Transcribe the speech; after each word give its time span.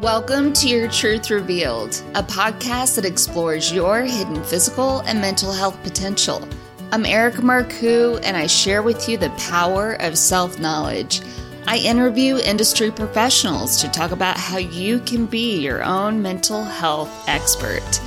Welcome 0.00 0.52
to 0.52 0.68
Your 0.68 0.88
Truth 0.88 1.28
Revealed, 1.28 2.04
a 2.14 2.22
podcast 2.22 2.94
that 2.94 3.04
explores 3.04 3.72
your 3.72 4.02
hidden 4.02 4.44
physical 4.44 5.00
and 5.00 5.20
mental 5.20 5.50
health 5.50 5.82
potential. 5.82 6.48
I'm 6.92 7.04
Erica 7.04 7.42
Marcoux, 7.42 8.20
and 8.22 8.36
I 8.36 8.46
share 8.46 8.84
with 8.84 9.08
you 9.08 9.16
the 9.18 9.30
power 9.30 9.94
of 9.94 10.16
self 10.16 10.60
knowledge. 10.60 11.20
I 11.66 11.78
interview 11.78 12.36
industry 12.36 12.92
professionals 12.92 13.80
to 13.80 13.88
talk 13.88 14.12
about 14.12 14.38
how 14.38 14.58
you 14.58 15.00
can 15.00 15.26
be 15.26 15.58
your 15.58 15.82
own 15.82 16.22
mental 16.22 16.62
health 16.62 17.10
expert. 17.28 18.00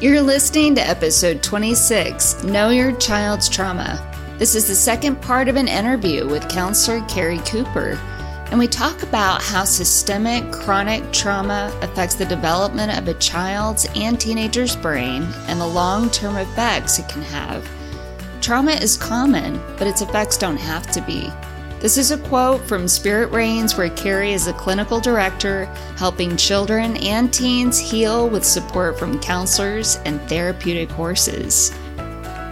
You're 0.00 0.22
listening 0.22 0.74
to 0.76 0.80
episode 0.80 1.42
26 1.42 2.42
Know 2.44 2.70
Your 2.70 2.92
Child's 2.92 3.50
Trauma. 3.50 4.00
This 4.38 4.54
is 4.54 4.66
the 4.66 4.74
second 4.74 5.20
part 5.20 5.48
of 5.48 5.56
an 5.56 5.68
interview 5.68 6.26
with 6.26 6.48
counselor 6.48 7.04
Carrie 7.06 7.40
Cooper 7.40 8.00
and 8.52 8.58
we 8.58 8.68
talk 8.68 9.02
about 9.02 9.42
how 9.42 9.64
systemic 9.64 10.52
chronic 10.52 11.10
trauma 11.10 11.74
affects 11.80 12.16
the 12.16 12.26
development 12.26 12.92
of 12.98 13.08
a 13.08 13.14
child's 13.14 13.88
and 13.96 14.20
teenager's 14.20 14.76
brain 14.76 15.22
and 15.48 15.58
the 15.58 15.66
long 15.66 16.10
term 16.10 16.36
effects 16.36 16.98
it 16.98 17.08
can 17.08 17.22
have. 17.22 17.66
Trauma 18.42 18.72
is 18.72 18.98
common, 18.98 19.58
but 19.78 19.86
its 19.86 20.02
effects 20.02 20.36
don't 20.36 20.58
have 20.58 20.86
to 20.90 21.00
be. 21.00 21.32
This 21.80 21.96
is 21.96 22.10
a 22.10 22.18
quote 22.18 22.60
from 22.68 22.86
Spirit 22.88 23.30
Reins, 23.30 23.78
where 23.78 23.88
Carrie 23.88 24.34
is 24.34 24.48
a 24.48 24.52
clinical 24.52 25.00
director 25.00 25.64
helping 25.96 26.36
children 26.36 26.98
and 26.98 27.32
teens 27.32 27.78
heal 27.78 28.28
with 28.28 28.44
support 28.44 28.98
from 28.98 29.18
counselors 29.18 29.96
and 30.04 30.20
therapeutic 30.28 30.90
horses. 30.90 31.70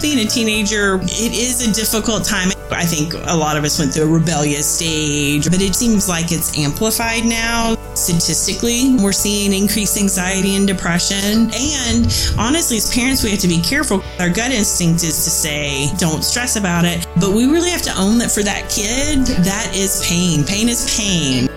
Being 0.01 0.27
a 0.27 0.31
teenager, 0.31 0.99
it 1.03 1.35
is 1.35 1.69
a 1.69 1.75
difficult 1.75 2.25
time. 2.25 2.53
I 2.73 2.85
think 2.85 3.15
a 3.15 3.37
lot 3.37 3.57
of 3.57 3.65
us 3.65 3.79
went 3.79 3.93
through 3.93 4.05
a 4.05 4.19
rebellious 4.19 4.67
stage, 4.67 5.51
but 5.51 5.61
it 5.61 5.75
seems 5.75 6.09
like 6.09 6.33
it's 6.33 6.57
amplified 6.59 7.25
now. 7.25 7.77
Statistically, 7.95 8.97
we're 8.97 9.13
seeing 9.13 9.53
increased 9.53 9.99
anxiety 9.99 10.57
and 10.57 10.67
depression. 10.67 11.51
And 11.53 12.07
honestly, 12.39 12.77
as 12.79 12.93
parents, 12.95 13.23
we 13.23 13.31
have 13.31 13.41
to 13.41 13.49
be 13.49 13.61
careful. 13.61 14.03
Our 14.19 14.31
gut 14.31 14.53
instinct 14.53 15.03
is 15.03 15.25
to 15.25 15.31
say, 15.31 15.89
don't 15.99 16.23
stress 16.23 16.57
about 16.57 16.85
it. 16.85 17.07
But 17.21 17.33
we 17.33 17.47
really 17.47 17.71
have 17.71 17.83
to 17.83 17.99
own 17.99 18.19
that 18.19 18.31
for 18.31 18.43
that 18.43 18.71
kid, 18.71 19.27
that 19.45 19.73
is 19.75 20.05
pain. 20.07 20.45
Pain 20.45 20.69
is 20.69 20.97
pain. 20.97 21.49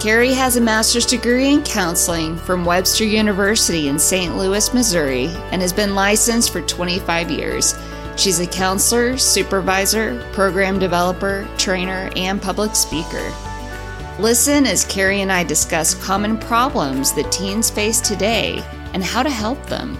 Carrie 0.00 0.32
has 0.32 0.56
a 0.56 0.60
master's 0.60 1.04
degree 1.04 1.52
in 1.52 1.62
counseling 1.64 2.36
from 2.36 2.64
Webster 2.64 3.04
University 3.04 3.88
in 3.88 3.98
St. 3.98 4.36
Louis, 4.36 4.72
Missouri, 4.72 5.26
and 5.50 5.60
has 5.60 5.72
been 5.72 5.96
licensed 5.96 6.52
for 6.52 6.62
25 6.62 7.32
years. 7.32 7.74
She's 8.18 8.40
a 8.40 8.46
counselor, 8.48 9.16
supervisor, 9.16 10.20
program 10.32 10.80
developer, 10.80 11.48
trainer, 11.56 12.10
and 12.16 12.42
public 12.42 12.74
speaker. 12.74 13.32
Listen 14.18 14.66
as 14.66 14.84
Carrie 14.84 15.20
and 15.20 15.30
I 15.30 15.44
discuss 15.44 15.94
common 15.94 16.36
problems 16.36 17.12
that 17.12 17.30
teens 17.30 17.70
face 17.70 18.00
today 18.00 18.60
and 18.92 19.04
how 19.04 19.22
to 19.22 19.30
help 19.30 19.64
them. 19.66 19.96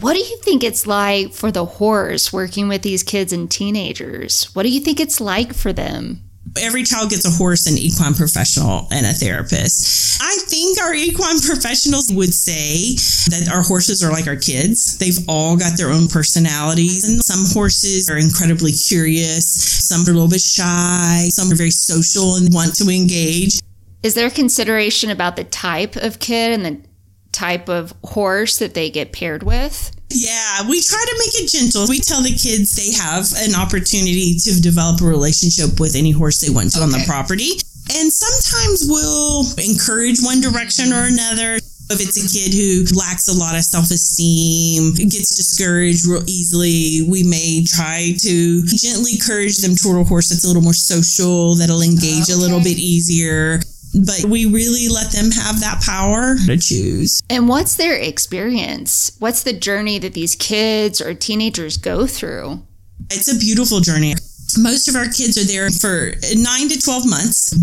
What 0.00 0.12
do 0.12 0.18
you 0.20 0.36
think 0.42 0.62
it's 0.62 0.86
like 0.86 1.32
for 1.32 1.50
the 1.50 1.64
horse 1.64 2.30
working 2.30 2.68
with 2.68 2.82
these 2.82 3.02
kids 3.02 3.32
and 3.32 3.50
teenagers? 3.50 4.54
What 4.54 4.64
do 4.64 4.68
you 4.68 4.80
think 4.80 5.00
it's 5.00 5.18
like 5.18 5.54
for 5.54 5.72
them? 5.72 6.27
Every 6.60 6.82
child 6.82 7.10
gets 7.10 7.26
a 7.26 7.30
horse, 7.30 7.66
an 7.66 7.78
equine 7.78 8.14
professional, 8.14 8.88
and 8.90 9.06
a 9.06 9.12
therapist. 9.12 10.20
I 10.20 10.36
think 10.46 10.80
our 10.80 10.94
equine 10.94 11.40
professionals 11.46 12.12
would 12.12 12.34
say 12.34 12.94
that 13.30 13.50
our 13.52 13.62
horses 13.62 14.02
are 14.02 14.10
like 14.10 14.26
our 14.26 14.36
kids. 14.36 14.98
They've 14.98 15.18
all 15.28 15.56
got 15.56 15.76
their 15.76 15.90
own 15.90 16.08
personalities, 16.08 17.08
and 17.08 17.22
some 17.22 17.44
horses 17.46 18.08
are 18.10 18.18
incredibly 18.18 18.72
curious, 18.72 19.46
some 19.88 20.00
are 20.00 20.10
a 20.10 20.14
little 20.14 20.28
bit 20.28 20.40
shy, 20.40 21.28
some 21.30 21.52
are 21.52 21.56
very 21.56 21.70
social 21.70 22.36
and 22.36 22.52
want 22.52 22.74
to 22.76 22.88
engage. 22.90 23.60
Is 24.02 24.14
there 24.14 24.30
consideration 24.30 25.10
about 25.10 25.36
the 25.36 25.44
type 25.44 25.96
of 25.96 26.18
kid 26.18 26.52
and 26.52 26.64
the 26.64 26.88
type 27.32 27.68
of 27.68 27.92
horse 28.04 28.58
that 28.58 28.74
they 28.74 28.90
get 28.90 29.12
paired 29.12 29.42
with? 29.42 29.92
Yeah, 30.10 30.68
we 30.68 30.80
try 30.80 31.04
to 31.04 31.16
make 31.18 31.42
it 31.42 31.50
gentle. 31.50 31.86
We 31.88 32.00
tell 32.00 32.22
the 32.22 32.32
kids 32.32 32.74
they 32.74 32.92
have 32.96 33.28
an 33.44 33.54
opportunity 33.54 34.34
to 34.40 34.60
develop 34.60 35.00
a 35.02 35.04
relationship 35.04 35.78
with 35.80 35.96
any 35.96 36.12
horse 36.12 36.40
they 36.40 36.52
want 36.52 36.72
to 36.72 36.78
okay. 36.78 36.84
on 36.84 36.90
the 36.90 37.04
property. 37.06 37.60
And 37.92 38.12
sometimes 38.12 38.84
we'll 38.88 39.44
encourage 39.58 40.20
one 40.20 40.40
direction 40.40 40.92
or 40.92 41.04
another. 41.04 41.60
If 41.90 42.04
it's 42.04 42.20
a 42.20 42.28
kid 42.28 42.52
who 42.52 42.84
lacks 42.96 43.28
a 43.28 43.36
lot 43.36 43.56
of 43.56 43.64
self 43.64 43.90
esteem, 43.90 44.92
gets 45.08 45.36
discouraged 45.36 46.04
real 46.04 46.22
easily, 46.28 47.00
we 47.08 47.22
may 47.22 47.64
try 47.64 48.12
to 48.20 48.62
gently 48.64 49.12
encourage 49.12 49.58
them 49.58 49.74
toward 49.74 50.00
a 50.00 50.04
horse 50.04 50.28
that's 50.28 50.44
a 50.44 50.48
little 50.48 50.62
more 50.62 50.76
social, 50.76 51.54
that'll 51.54 51.80
engage 51.80 52.28
okay. 52.28 52.34
a 52.34 52.36
little 52.36 52.60
bit 52.60 52.76
easier 52.76 53.60
but 53.94 54.24
we 54.24 54.46
really 54.46 54.88
let 54.88 55.12
them 55.12 55.30
have 55.30 55.60
that 55.60 55.82
power 55.84 56.36
to 56.46 56.56
choose. 56.56 57.22
And 57.30 57.48
what's 57.48 57.76
their 57.76 57.94
experience? 57.94 59.12
What's 59.18 59.42
the 59.42 59.52
journey 59.52 59.98
that 59.98 60.14
these 60.14 60.34
kids 60.34 61.00
or 61.00 61.14
teenagers 61.14 61.76
go 61.76 62.06
through? 62.06 62.62
It's 63.10 63.32
a 63.32 63.38
beautiful 63.38 63.80
journey. 63.80 64.14
Most 64.58 64.88
of 64.88 64.96
our 64.96 65.04
kids 65.04 65.36
are 65.38 65.44
there 65.44 65.70
for 65.70 66.12
nine 66.34 66.68
to 66.68 66.80
12 66.80 67.08
months 67.08 67.54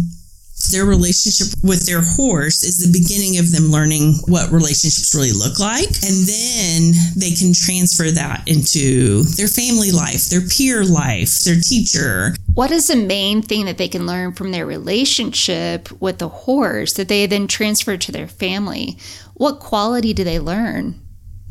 their 0.72 0.86
relationship 0.86 1.48
with 1.64 1.86
their 1.86 2.02
horse 2.02 2.64
is 2.64 2.80
the 2.80 2.92
beginning 2.92 3.38
of 3.38 3.52
them 3.52 3.72
learning 3.72 4.16
what 4.28 4.52
relationships 4.52 5.14
really 5.16 5.32
look 5.32 5.60
like. 5.60 5.90
And 6.04 6.26
then 6.26 6.94
they 7.16 7.32
can 7.32 7.54
transfer 7.54 8.12
that 8.12 8.48
into 8.48 9.24
their 9.36 9.48
family 9.48 9.92
life, 9.92 10.30
their 10.30 10.42
peer 10.42 10.84
life, 10.84 11.44
their 11.44 11.60
teacher. 11.60 12.36
What 12.54 12.72
is 12.72 12.88
the 12.88 12.96
main 12.96 13.42
thing 13.42 13.66
that 13.66 13.78
they 13.78 13.88
can 13.88 14.06
learn 14.06 14.34
from 14.34 14.52
their 14.52 14.66
relationship 14.66 15.92
with 16.02 16.20
the 16.20 16.30
horse 16.30 16.94
that 16.94 17.08
they 17.08 17.26
then 17.26 17.48
transfer 17.48 17.98
to 17.98 18.12
their 18.12 18.28
family? 18.28 18.98
What 19.34 19.60
quality 19.60 20.14
do 20.14 20.24
they 20.24 20.40
learn? 20.40 21.00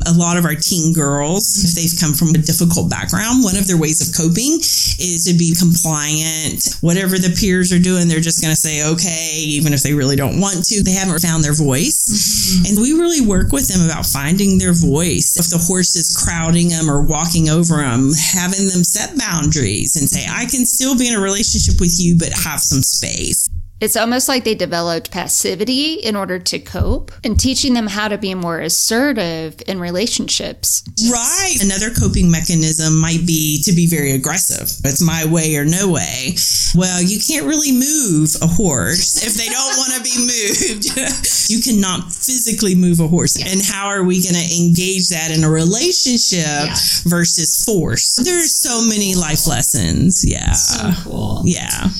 A 0.06 0.12
lot 0.12 0.36
of 0.36 0.44
our 0.44 0.54
teen 0.54 0.92
girls, 0.92 1.64
if 1.64 1.74
they've 1.74 2.00
come 2.00 2.14
from 2.14 2.30
a 2.30 2.38
difficult 2.38 2.90
background, 2.90 3.44
one 3.44 3.56
of 3.56 3.66
their 3.66 3.78
ways 3.78 4.00
of 4.00 4.14
coping 4.14 4.60
is 4.98 5.24
to 5.26 5.34
be 5.34 5.54
compliant. 5.54 6.78
Whatever 6.80 7.18
the 7.18 7.34
peers 7.38 7.72
are 7.72 7.78
doing, 7.78 8.08
they're 8.08 8.20
just 8.20 8.42
going 8.42 8.52
to 8.52 8.60
say, 8.60 8.86
okay, 8.86 9.34
even 9.36 9.72
if 9.72 9.82
they 9.82 9.94
really 9.94 10.16
don't 10.16 10.40
want 10.40 10.64
to. 10.66 10.82
They 10.82 10.92
haven't 10.92 11.20
found 11.20 11.42
their 11.42 11.54
voice. 11.54 12.08
Mm-hmm. 12.08 12.66
And 12.66 12.74
we 12.80 12.92
really 12.92 13.24
work 13.26 13.52
with 13.52 13.68
them 13.68 13.84
about 13.84 14.06
finding 14.06 14.58
their 14.58 14.74
voice. 14.74 15.36
If 15.38 15.50
the 15.50 15.58
horse 15.58 15.96
is 15.96 16.16
crowding 16.16 16.68
them 16.68 16.90
or 16.90 17.02
walking 17.02 17.48
over 17.48 17.76
them, 17.76 18.12
having 18.34 18.68
them 18.68 18.84
set 18.84 19.16
boundaries 19.18 19.96
and 19.96 20.08
say, 20.08 20.26
I 20.28 20.46
can 20.46 20.66
still 20.66 20.96
be 20.96 21.08
in 21.08 21.14
a 21.14 21.20
relationship 21.20 21.80
with 21.80 21.96
you, 21.98 22.18
but 22.18 22.32
have 22.32 22.60
some 22.60 22.82
space. 22.82 23.48
It's 23.80 23.96
almost 23.96 24.28
like 24.28 24.44
they 24.44 24.54
developed 24.54 25.10
passivity 25.10 25.94
in 25.94 26.16
order 26.16 26.38
to 26.38 26.58
cope 26.58 27.12
and 27.24 27.38
teaching 27.38 27.74
them 27.74 27.86
how 27.86 28.08
to 28.08 28.16
be 28.16 28.34
more 28.34 28.60
assertive 28.60 29.60
in 29.66 29.80
relationships. 29.80 30.82
Right. 31.10 31.56
Another 31.60 31.90
coping 31.90 32.30
mechanism 32.30 32.98
might 32.98 33.26
be 33.26 33.60
to 33.64 33.72
be 33.72 33.86
very 33.86 34.12
aggressive. 34.12 34.70
It's 34.84 35.02
my 35.02 35.26
way 35.26 35.56
or 35.56 35.64
no 35.64 35.90
way. 35.90 36.36
Well, 36.74 37.02
you 37.02 37.18
can't 37.20 37.46
really 37.46 37.72
move 37.72 38.30
a 38.40 38.46
horse 38.46 39.26
if 39.26 39.34
they 39.34 39.46
don't 39.46 39.76
want 39.76 39.92
to 39.94 40.02
be 40.02 40.16
moved. 40.18 41.50
you 41.50 41.60
cannot 41.60 42.12
physically 42.12 42.74
move 42.74 43.00
a 43.00 43.08
horse. 43.08 43.36
And 43.36 43.60
how 43.60 43.88
are 43.88 44.04
we 44.04 44.22
going 44.22 44.34
to 44.34 44.56
engage 44.56 45.08
that 45.10 45.30
in 45.36 45.44
a 45.44 45.50
relationship 45.50 46.46
yeah. 46.46 46.74
versus 47.04 47.64
force? 47.64 48.16
There's 48.16 48.54
so 48.54 48.86
many 48.88 49.14
life 49.14 49.46
lessons. 49.46 50.24
Yeah. 50.24 50.52
So 50.52 50.90
cool. 51.02 51.42
Yeah. 51.44 51.90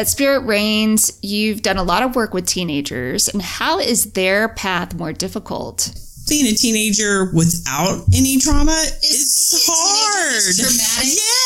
At 0.00 0.08
Spirit 0.08 0.46
Reins, 0.46 1.18
you've 1.20 1.60
done 1.60 1.76
a 1.76 1.82
lot 1.82 2.02
of 2.02 2.16
work 2.16 2.32
with 2.32 2.46
teenagers, 2.46 3.28
and 3.28 3.42
how 3.42 3.78
is 3.78 4.12
their 4.12 4.48
path 4.48 4.94
more 4.94 5.12
difficult? 5.12 5.92
being 6.30 6.46
a 6.46 6.54
teenager 6.54 7.30
without 7.34 8.04
any 8.14 8.38
trauma 8.38 8.84
is 9.02 9.66
hard. 9.66 10.54
Traumatic. 10.56 11.39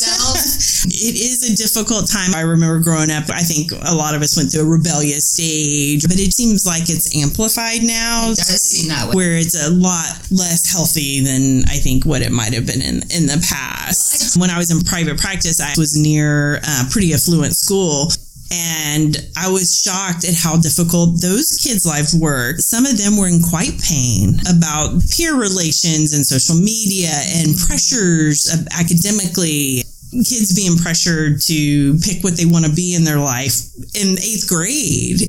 It 0.82 1.14
is 1.14 1.44
a 1.50 1.56
difficult 1.56 2.08
time. 2.08 2.34
I 2.34 2.40
remember 2.40 2.80
growing 2.80 3.10
up, 3.10 3.28
I 3.28 3.42
think 3.42 3.72
a 3.72 3.94
lot 3.94 4.14
of 4.14 4.22
us 4.22 4.36
went 4.36 4.50
through 4.50 4.62
a 4.62 4.70
rebellious 4.70 5.28
stage, 5.28 6.02
but 6.08 6.18
it 6.18 6.32
seems 6.32 6.66
like 6.66 6.88
it's 6.88 7.14
amplified 7.14 7.82
now. 7.82 8.30
It 8.32 8.36
does 8.36 8.62
seem 8.62 8.88
that 8.88 9.08
way. 9.08 9.14
Where 9.14 9.36
it's 9.36 9.56
a 9.60 9.70
lot 9.70 10.08
less 10.30 10.72
healthy 10.72 11.20
than 11.20 11.64
I 11.68 11.76
think 11.76 12.06
what 12.06 12.22
it 12.22 12.32
might 12.32 12.54
have 12.54 12.66
been 12.66 12.80
in, 12.80 13.02
in 13.12 13.26
the 13.26 13.44
past. 13.46 14.40
When 14.40 14.48
I 14.48 14.56
was 14.56 14.70
in 14.70 14.80
private 14.80 15.18
practice, 15.18 15.60
I 15.60 15.74
was 15.76 15.96
near 15.96 16.56
a 16.56 16.88
pretty 16.90 17.12
affluent 17.12 17.54
school 17.54 18.10
and 18.50 19.16
I 19.36 19.50
was 19.50 19.70
shocked 19.70 20.24
at 20.24 20.34
how 20.34 20.56
difficult 20.56 21.20
those 21.20 21.58
kids' 21.62 21.86
lives 21.86 22.14
were. 22.14 22.56
Some 22.58 22.84
of 22.84 22.98
them 22.98 23.16
were 23.16 23.28
in 23.28 23.42
quite 23.42 23.80
pain 23.80 24.40
about 24.48 25.00
peer 25.10 25.36
relations 25.38 26.12
and 26.14 26.26
social 26.26 26.56
media 26.56 27.12
and 27.36 27.56
pressures 27.56 28.50
academically. 28.76 29.84
Kids 30.12 30.54
being 30.54 30.76
pressured 30.76 31.40
to 31.42 31.98
pick 32.00 32.22
what 32.24 32.36
they 32.36 32.46
want 32.46 32.64
to 32.64 32.72
be 32.72 32.94
in 32.94 33.04
their 33.04 33.18
life 33.18 33.60
in 33.94 34.18
eighth 34.18 34.48
grade. 34.48 35.28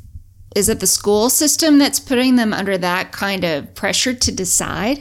Is 0.56 0.69
it 0.69 0.80
the 0.80 0.88
school 0.88 1.30
system 1.30 1.78
that's 1.78 2.00
putting 2.00 2.36
them 2.36 2.54
under 2.54 2.78
that 2.78 3.12
kind 3.12 3.44
of 3.44 3.74
pressure 3.74 4.13
to 4.13 4.31
decide? 4.31 5.00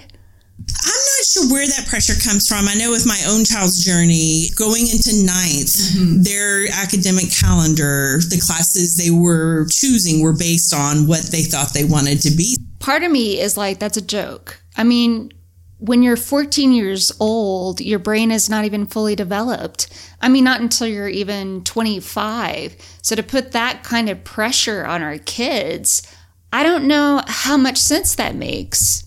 I'm 0.61 1.03
not 1.17 1.25
sure 1.25 1.51
where 1.51 1.67
that 1.67 1.87
pressure 1.89 2.13
comes 2.23 2.47
from. 2.47 2.69
I 2.69 2.75
know 2.75 2.91
with 2.91 3.07
my 3.07 3.19
own 3.27 3.45
child's 3.45 3.83
journey, 3.85 4.49
going 4.57 4.83
into 4.83 5.25
ninth, 5.25 5.73
mm-hmm. 5.97 6.23
their 6.23 6.67
academic 6.73 7.33
calendar, 7.33 8.21
the 8.29 8.41
classes 8.45 8.97
they 8.97 9.11
were 9.11 9.67
choosing 9.71 10.23
were 10.23 10.35
based 10.37 10.75
on 10.75 11.07
what 11.07 11.23
they 11.33 11.43
thought 11.43 11.73
they 11.73 11.85
wanted 11.85 12.21
to 12.23 12.31
be. 12.31 12.57
Part 12.79 13.03
of 13.03 13.11
me 13.11 13.41
is 13.41 13.57
like, 13.57 13.79
that's 13.79 13.97
a 13.97 14.03
joke. 14.03 14.63
I 14.77 14.85
mean, 14.85 15.33
when 15.81 16.03
you're 16.03 16.17
14 16.17 16.73
years 16.73 17.11
old, 17.19 17.81
your 17.81 17.99
brain 17.99 18.31
is 18.31 18.49
not 18.51 18.65
even 18.65 18.87
fully 18.87 19.17
developed. 19.17 19.89
I 20.21 20.29
mean, 20.29 20.45
not 20.45 20.61
until 20.61 20.87
you're 20.87 21.09
even 21.09 21.65
25. 21.65 22.77
So 23.03 23.17
to 23.17 23.23
put 23.23 23.53
that 23.53 23.83
kind 23.83 24.09
of 24.09 24.23
pressure 24.23 24.85
on 24.85 25.03
our 25.03 25.19
kids, 25.19 26.03
I 26.53 26.63
don't 26.63 26.85
know 26.85 27.23
how 27.27 27.57
much 27.57 27.79
sense 27.79 28.15
that 28.17 28.35
makes 28.35 29.05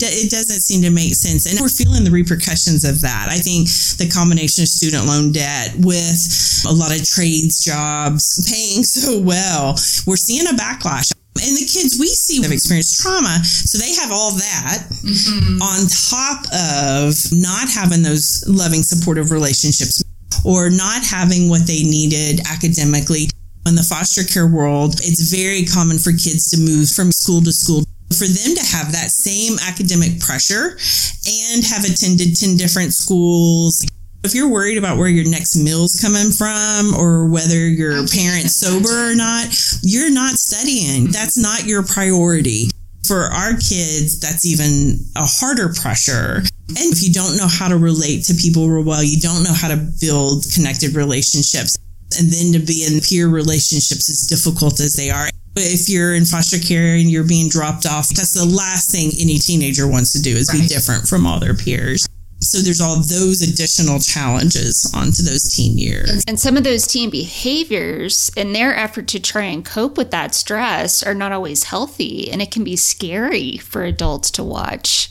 it 0.00 0.30
doesn't 0.30 0.60
seem 0.60 0.82
to 0.82 0.90
make 0.90 1.14
sense. 1.14 1.46
And 1.46 1.60
we're 1.60 1.68
feeling 1.68 2.04
the 2.04 2.10
repercussions 2.10 2.84
of 2.84 3.00
that. 3.02 3.28
I 3.30 3.36
think 3.36 3.68
the 3.98 4.10
combination 4.12 4.62
of 4.62 4.68
student 4.68 5.06
loan 5.06 5.32
debt 5.32 5.74
with 5.78 6.64
a 6.66 6.72
lot 6.72 6.98
of 6.98 7.04
trades 7.06 7.64
jobs 7.64 8.48
paying 8.50 8.82
so 8.84 9.20
well, 9.20 9.72
we're 10.06 10.16
seeing 10.16 10.46
a 10.46 10.50
backlash. 10.50 11.12
And 11.42 11.56
the 11.56 11.66
kids 11.66 11.98
we 11.98 12.06
see 12.06 12.42
have 12.42 12.52
experienced 12.52 13.00
trauma, 13.00 13.42
so 13.44 13.76
they 13.78 13.94
have 13.94 14.12
all 14.12 14.30
that 14.32 14.86
mm-hmm. 15.02 15.60
on 15.60 15.86
top 15.90 16.46
of 16.54 17.14
not 17.32 17.68
having 17.68 18.02
those 18.02 18.44
loving, 18.46 18.82
supportive 18.82 19.30
relationships 19.30 20.02
or 20.44 20.70
not 20.70 21.04
having 21.04 21.48
what 21.48 21.66
they 21.66 21.82
needed 21.82 22.40
academically. 22.46 23.26
In 23.66 23.74
the 23.74 23.82
foster 23.82 24.22
care 24.22 24.46
world, 24.46 25.00
it's 25.02 25.32
very 25.32 25.64
common 25.64 25.98
for 25.98 26.12
kids 26.12 26.50
to 26.50 26.60
move 26.60 26.90
from 26.90 27.10
school 27.10 27.40
to 27.42 27.52
school 27.52 27.82
for 28.12 28.26
them 28.26 28.54
to 28.54 28.64
have 28.64 28.92
that 28.92 29.10
same 29.10 29.58
academic 29.66 30.20
pressure 30.20 30.78
and 31.26 31.64
have 31.64 31.84
attended 31.84 32.36
10 32.36 32.56
different 32.56 32.92
schools 32.92 33.84
if 34.24 34.34
you're 34.34 34.48
worried 34.48 34.78
about 34.78 34.96
where 34.96 35.08
your 35.08 35.28
next 35.28 35.54
meal's 35.56 36.00
coming 36.00 36.32
from 36.32 36.94
or 36.98 37.28
whether 37.28 37.68
your 37.68 38.08
parents 38.08 38.56
sober 38.56 39.12
or 39.12 39.14
not, 39.14 39.46
you're 39.82 40.10
not 40.10 40.34
studying. 40.36 41.12
That's 41.12 41.36
not 41.36 41.66
your 41.66 41.84
priority. 41.84 42.70
For 43.06 43.24
our 43.24 43.52
kids, 43.52 44.18
that's 44.18 44.46
even 44.46 44.96
a 45.14 45.26
harder 45.26 45.74
pressure. 45.74 46.40
And 46.68 46.88
if 46.90 47.02
you 47.02 47.12
don't 47.12 47.36
know 47.36 47.46
how 47.46 47.68
to 47.68 47.76
relate 47.76 48.24
to 48.24 48.34
people 48.34 48.70
real 48.70 48.82
well, 48.82 49.04
you 49.04 49.20
don't 49.20 49.44
know 49.44 49.52
how 49.52 49.68
to 49.68 49.76
build 50.00 50.44
connected 50.54 50.94
relationships. 50.94 51.76
And 52.18 52.32
then 52.32 52.52
to 52.58 52.64
be 52.64 52.86
in 52.88 53.00
peer 53.02 53.28
relationships 53.28 54.08
as 54.08 54.26
difficult 54.26 54.80
as 54.80 54.96
they 54.96 55.10
are. 55.10 55.28
If 55.56 55.88
you're 55.88 56.14
in 56.14 56.24
foster 56.24 56.58
care 56.58 56.96
and 56.96 57.10
you're 57.10 57.28
being 57.28 57.50
dropped 57.50 57.84
off, 57.84 58.08
that's 58.08 58.32
the 58.32 58.46
last 58.46 58.90
thing 58.90 59.10
any 59.20 59.36
teenager 59.36 59.86
wants 59.86 60.12
to 60.14 60.22
do 60.22 60.34
is 60.34 60.48
right. 60.48 60.62
be 60.62 60.66
different 60.66 61.06
from 61.06 61.26
all 61.26 61.38
their 61.38 61.54
peers. 61.54 62.08
So 62.44 62.58
there's 62.58 62.80
all 62.80 62.96
those 62.96 63.42
additional 63.42 63.98
challenges 63.98 64.90
onto 64.94 65.22
those 65.22 65.54
teen 65.54 65.78
years. 65.78 66.22
And 66.28 66.38
some 66.38 66.56
of 66.56 66.64
those 66.64 66.86
teen 66.86 67.10
behaviors 67.10 68.30
in 68.36 68.52
their 68.52 68.76
effort 68.76 69.08
to 69.08 69.20
try 69.20 69.44
and 69.44 69.64
cope 69.64 69.96
with 69.96 70.10
that 70.10 70.34
stress 70.34 71.02
are 71.02 71.14
not 71.14 71.32
always 71.32 71.64
healthy 71.64 72.30
and 72.30 72.42
it 72.42 72.50
can 72.50 72.64
be 72.64 72.76
scary 72.76 73.56
for 73.58 73.82
adults 73.82 74.30
to 74.32 74.44
watch. 74.44 75.10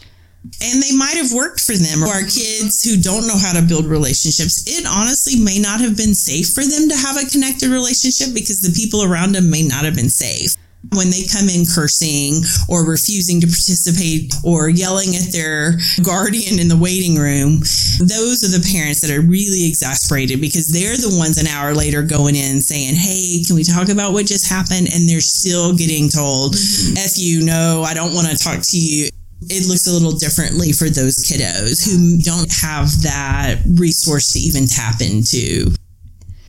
And 0.62 0.84
they 0.84 0.96
might 0.96 1.16
have 1.16 1.32
worked 1.32 1.62
for 1.62 1.74
them. 1.74 2.04
Or 2.04 2.08
our 2.08 2.22
kids 2.22 2.84
who 2.84 3.00
don't 3.00 3.28
know 3.28 3.38
how 3.38 3.54
to 3.54 3.66
build 3.66 3.86
relationships, 3.86 4.66
it 4.68 4.86
honestly 4.86 5.40
may 5.40 5.58
not 5.58 5.80
have 5.80 5.96
been 5.96 6.14
safe 6.14 6.50
for 6.52 6.66
them 6.66 6.90
to 6.90 6.96
have 6.96 7.16
a 7.16 7.30
connected 7.30 7.70
relationship 7.70 8.34
because 8.34 8.60
the 8.60 8.74
people 8.76 9.04
around 9.04 9.32
them 9.32 9.50
may 9.50 9.64
not 9.64 9.86
have 9.86 9.96
been 9.96 10.10
safe 10.10 10.56
when 10.92 11.10
they 11.10 11.24
come 11.32 11.48
in 11.48 11.66
cursing 11.66 12.44
or 12.68 12.86
refusing 12.86 13.40
to 13.40 13.48
participate 13.48 14.34
or 14.44 14.70
yelling 14.70 15.16
at 15.16 15.32
their 15.32 15.80
guardian 16.04 16.60
in 16.60 16.68
the 16.68 16.78
waiting 16.78 17.16
room, 17.16 17.60
those 18.04 18.44
are 18.44 18.52
the 18.52 18.68
parents 18.72 19.02
that 19.02 19.10
are 19.10 19.22
really 19.22 19.68
exasperated 19.68 20.42
because 20.42 20.68
they're 20.68 20.98
the 20.98 21.16
ones 21.18 21.38
an 21.38 21.48
hour 21.48 21.74
later 21.74 22.04
going 22.04 22.36
in 22.36 22.60
saying, 22.60 22.96
Hey, 22.96 23.44
can 23.48 23.56
we 23.56 23.64
talk 23.64 23.90
about 23.90 24.14
what 24.14 24.26
just 24.26 24.50
happened? 24.50 24.90
And 24.94 25.08
they're 25.08 25.22
still 25.22 25.76
getting 25.76 26.10
told, 26.10 26.56
mm-hmm. 26.56 26.98
F 26.98 27.18
you, 27.18 27.46
no, 27.46 27.84
I 27.86 27.94
don't 27.94 28.14
want 28.14 28.28
to 28.28 28.38
talk 28.38 28.60
to 28.62 28.78
you 28.78 29.10
it 29.50 29.68
looks 29.68 29.88
a 29.88 29.92
little 29.92 30.14
differently 30.14 30.72
for 30.72 30.90
those 30.90 31.26
kiddos 31.26 31.84
who 31.84 32.18
don't 32.22 32.52
have 32.62 32.88
that 33.04 33.60
resource 33.78 34.32
to 34.32 34.40
even 34.40 34.68
tap 34.68 35.02
into. 35.02 35.76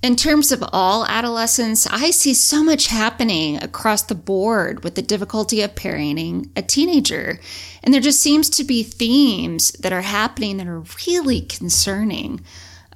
In 0.04 0.16
terms 0.16 0.52
of 0.52 0.62
all 0.70 1.06
adolescents, 1.06 1.86
I 1.86 2.10
see 2.10 2.34
so 2.34 2.62
much 2.62 2.88
happening 2.88 3.56
across 3.62 4.02
the 4.02 4.14
board 4.14 4.84
with 4.84 4.96
the 4.96 5.00
difficulty 5.00 5.62
of 5.62 5.74
parenting 5.74 6.50
a 6.54 6.60
teenager. 6.60 7.40
And 7.82 7.94
there 7.94 8.02
just 8.02 8.20
seems 8.20 8.50
to 8.50 8.64
be 8.64 8.82
themes 8.82 9.70
that 9.80 9.94
are 9.94 10.02
happening 10.02 10.58
that 10.58 10.66
are 10.66 10.84
really 11.06 11.40
concerning. 11.40 12.44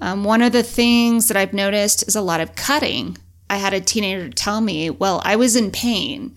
Um, 0.02 0.22
one 0.22 0.42
of 0.42 0.52
the 0.52 0.62
things 0.62 1.28
that 1.28 1.36
I've 1.38 1.54
noticed 1.54 2.06
is 2.06 2.14
a 2.14 2.20
lot 2.20 2.42
of 2.42 2.54
cutting. 2.54 3.16
I 3.48 3.56
had 3.56 3.72
a 3.72 3.80
teenager 3.80 4.28
tell 4.28 4.60
me, 4.60 4.90
Well, 4.90 5.22
I 5.24 5.36
was 5.36 5.56
in 5.56 5.70
pain. 5.70 6.36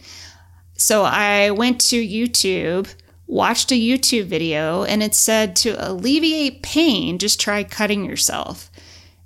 So 0.77 1.03
I 1.03 1.51
went 1.51 1.81
to 1.89 1.97
YouTube, 1.97 2.95
watched 3.27 3.73
a 3.73 3.75
YouTube 3.75 4.27
video, 4.27 4.85
and 4.85 5.03
it 5.03 5.15
said 5.15 5.57
to 5.57 5.71
alleviate 5.85 6.63
pain, 6.63 7.17
just 7.17 7.41
try 7.41 7.65
cutting 7.65 8.05
yourself. 8.05 8.70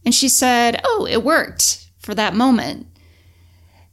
And 0.06 0.14
she 0.14 0.30
said, 0.30 0.80
Oh, 0.84 1.08
it 1.10 1.24
worked 1.24 1.88
for 2.00 2.14
that 2.16 2.36
moment. 2.36 2.88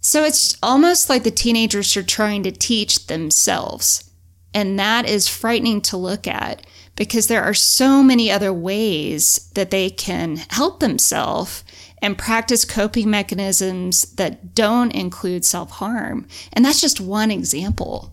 So 0.01 0.25
it's 0.25 0.57
almost 0.63 1.09
like 1.09 1.23
the 1.23 1.31
teenagers 1.31 1.97
are 1.97 2.03
trying 2.03 2.43
to 2.43 2.51
teach 2.51 3.07
themselves. 3.07 4.11
And 4.53 4.79
that 4.79 5.09
is 5.09 5.29
frightening 5.29 5.81
to 5.83 5.97
look 5.97 6.27
at 6.27 6.67
because 6.97 7.29
there 7.29 7.43
are 7.43 7.55
so 7.55 8.03
many 8.03 8.31
other 8.31 8.53
ways 8.53 9.51
that 9.55 9.71
they 9.71 9.89
can 9.89 10.37
help 10.51 10.81
themselves 10.81 11.65
and 12.03 12.19
practice 12.19 12.65
coping 12.65 13.09
mechanisms 13.09 14.03
that 14.17 14.55
don't 14.55 14.91
include 14.91 15.45
self 15.45 15.71
harm. 15.71 16.27
And 16.53 16.65
that's 16.65 16.81
just 16.81 17.01
one 17.01 17.31
example. 17.31 18.13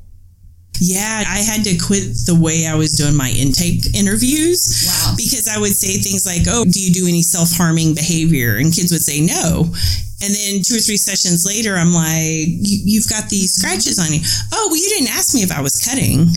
Yeah, 0.79 1.23
I 1.27 1.39
had 1.39 1.63
to 1.65 1.77
quit 1.77 2.15
the 2.25 2.37
way 2.39 2.65
I 2.65 2.75
was 2.75 2.93
doing 2.93 3.15
my 3.15 3.29
intake 3.29 3.95
interviews. 3.95 4.87
Wow. 4.87 5.13
Because 5.17 5.47
I 5.47 5.59
would 5.59 5.75
say 5.75 5.99
things 5.99 6.25
like, 6.25 6.47
Oh, 6.47 6.63
do 6.63 6.79
you 6.79 6.93
do 6.93 7.07
any 7.07 7.21
self 7.21 7.51
harming 7.51 7.95
behavior? 7.95 8.57
And 8.57 8.73
kids 8.73 8.91
would 8.91 9.03
say 9.03 9.19
no. 9.21 9.67
And 10.21 10.35
then 10.35 10.61
two 10.63 10.75
or 10.75 10.83
three 10.83 10.99
sessions 10.99 11.45
later, 11.45 11.75
I'm 11.75 11.93
like, 11.93 12.63
You've 12.63 13.07
got 13.07 13.29
these 13.29 13.55
scratches 13.55 13.99
on 13.99 14.13
you. 14.13 14.21
Oh, 14.53 14.67
well, 14.71 14.79
you 14.79 14.89
didn't 14.89 15.11
ask 15.11 15.35
me 15.35 15.43
if 15.43 15.51
I 15.51 15.61
was 15.61 15.83
cutting. 15.83 16.27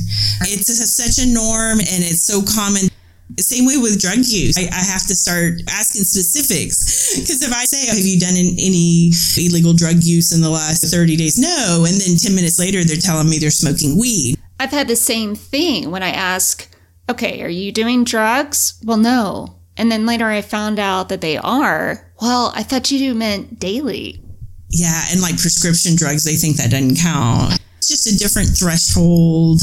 It's 0.50 0.68
a, 0.68 0.86
such 0.86 1.22
a 1.24 1.28
norm 1.28 1.78
and 1.78 2.02
it's 2.02 2.26
so 2.26 2.42
common. 2.42 2.90
Same 3.38 3.64
way 3.64 3.78
with 3.78 3.98
drug 3.98 4.18
use. 4.18 4.58
I, 4.58 4.68
I 4.68 4.84
have 4.84 5.06
to 5.06 5.14
start 5.14 5.54
asking 5.70 6.04
specifics 6.04 7.16
because 7.20 7.42
if 7.42 7.52
I 7.52 7.64
say, 7.64 7.88
oh, 7.90 7.96
Have 7.96 8.04
you 8.04 8.18
done 8.18 8.36
any 8.36 9.12
illegal 9.38 9.72
drug 9.72 10.02
use 10.02 10.34
in 10.34 10.42
the 10.42 10.50
last 10.50 10.84
30 10.84 11.16
days? 11.16 11.38
No. 11.38 11.86
And 11.86 11.94
then 12.00 12.18
10 12.18 12.34
minutes 12.34 12.58
later, 12.58 12.84
they're 12.84 13.00
telling 13.00 13.30
me 13.30 13.38
they're 13.38 13.50
smoking 13.50 13.98
weed. 13.98 14.36
I've 14.62 14.70
had 14.70 14.86
the 14.86 14.94
same 14.94 15.34
thing 15.34 15.90
when 15.90 16.04
I 16.04 16.10
ask, 16.10 16.72
Okay, 17.10 17.42
are 17.42 17.48
you 17.48 17.72
doing 17.72 18.04
drugs? 18.04 18.80
Well, 18.84 18.96
no. 18.96 19.58
And 19.76 19.90
then 19.90 20.06
later 20.06 20.28
I 20.28 20.40
found 20.40 20.78
out 20.78 21.08
that 21.08 21.20
they 21.20 21.36
are. 21.36 22.12
Well, 22.20 22.52
I 22.54 22.62
thought 22.62 22.88
you 22.92 23.00
do 23.00 23.12
meant 23.12 23.58
daily. 23.58 24.22
Yeah. 24.70 25.02
And 25.10 25.20
like 25.20 25.36
prescription 25.36 25.96
drugs, 25.96 26.22
they 26.22 26.36
think 26.36 26.58
that 26.58 26.70
doesn't 26.70 26.98
count. 26.98 27.58
It's 27.78 27.88
just 27.88 28.06
a 28.06 28.16
different 28.16 28.50
threshold 28.56 29.62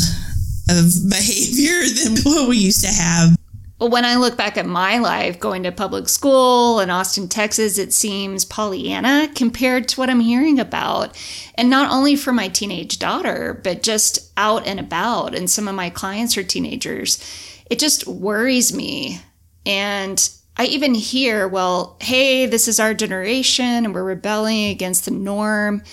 of 0.70 0.92
behavior 1.10 1.80
than 2.04 2.18
what 2.24 2.50
we 2.50 2.58
used 2.58 2.84
to 2.84 2.92
have. 2.92 3.39
Well, 3.80 3.90
when 3.90 4.04
I 4.04 4.16
look 4.16 4.36
back 4.36 4.58
at 4.58 4.66
my 4.66 4.98
life 4.98 5.40
going 5.40 5.64
to 5.64 5.72
public 5.72 6.10
school 6.10 6.82
in 6.82 6.90
Austin, 6.90 7.30
Texas, 7.30 7.78
it 7.78 7.94
seems 7.94 8.44
Pollyanna 8.44 9.30
compared 9.34 9.88
to 9.88 10.00
what 10.00 10.10
I'm 10.10 10.20
hearing 10.20 10.60
about. 10.60 11.18
And 11.56 11.70
not 11.70 11.90
only 11.90 12.18
for 12.18 12.34
my 12.34 12.50
teenage 12.50 13.00
daughter, 13.00 13.62
but 13.64 13.82
just 13.82 14.34
out 14.36 14.68
and 14.68 14.82
about. 14.82 15.34
And 15.34 15.50
some 15.50 15.70
of 15.70 15.76
my 15.76 15.90
clients 15.90 16.36
are 16.36 16.44
teenagers. 16.44 17.24
It 17.70 17.80
just 17.80 18.06
worries 18.06 18.74
me. 18.74 19.22
And 19.66 20.30
I 20.58 20.66
even 20.66 20.94
hear, 20.94 21.48
well, 21.48 21.96
hey, 22.02 22.48
this 22.48 22.68
is 22.68 22.82
our 22.82 22.94
generation 22.94 23.86
and 23.86 23.96
we're 23.96 24.04
rebelling 24.04 24.72
against 24.72 25.06
the 25.06 25.12
norm. 25.12 25.84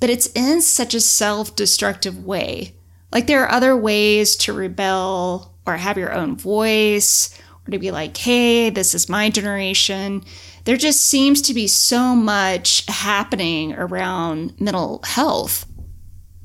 But 0.00 0.10
it's 0.10 0.26
in 0.34 0.60
such 0.60 0.92
a 0.92 1.00
self 1.00 1.54
destructive 1.54 2.24
way. 2.24 2.74
Like 3.12 3.28
there 3.28 3.44
are 3.44 3.52
other 3.52 3.76
ways 3.76 4.34
to 4.36 4.52
rebel 4.52 5.51
or 5.66 5.76
have 5.76 5.98
your 5.98 6.12
own 6.12 6.36
voice 6.36 7.38
or 7.66 7.70
to 7.70 7.78
be 7.78 7.90
like, 7.90 8.16
hey, 8.16 8.70
this 8.70 8.94
is 8.94 9.08
my 9.08 9.30
generation. 9.30 10.22
There 10.64 10.76
just 10.76 11.00
seems 11.02 11.42
to 11.42 11.54
be 11.54 11.66
so 11.66 12.14
much 12.14 12.84
happening 12.88 13.74
around 13.74 14.60
mental 14.60 15.00
health. 15.04 15.66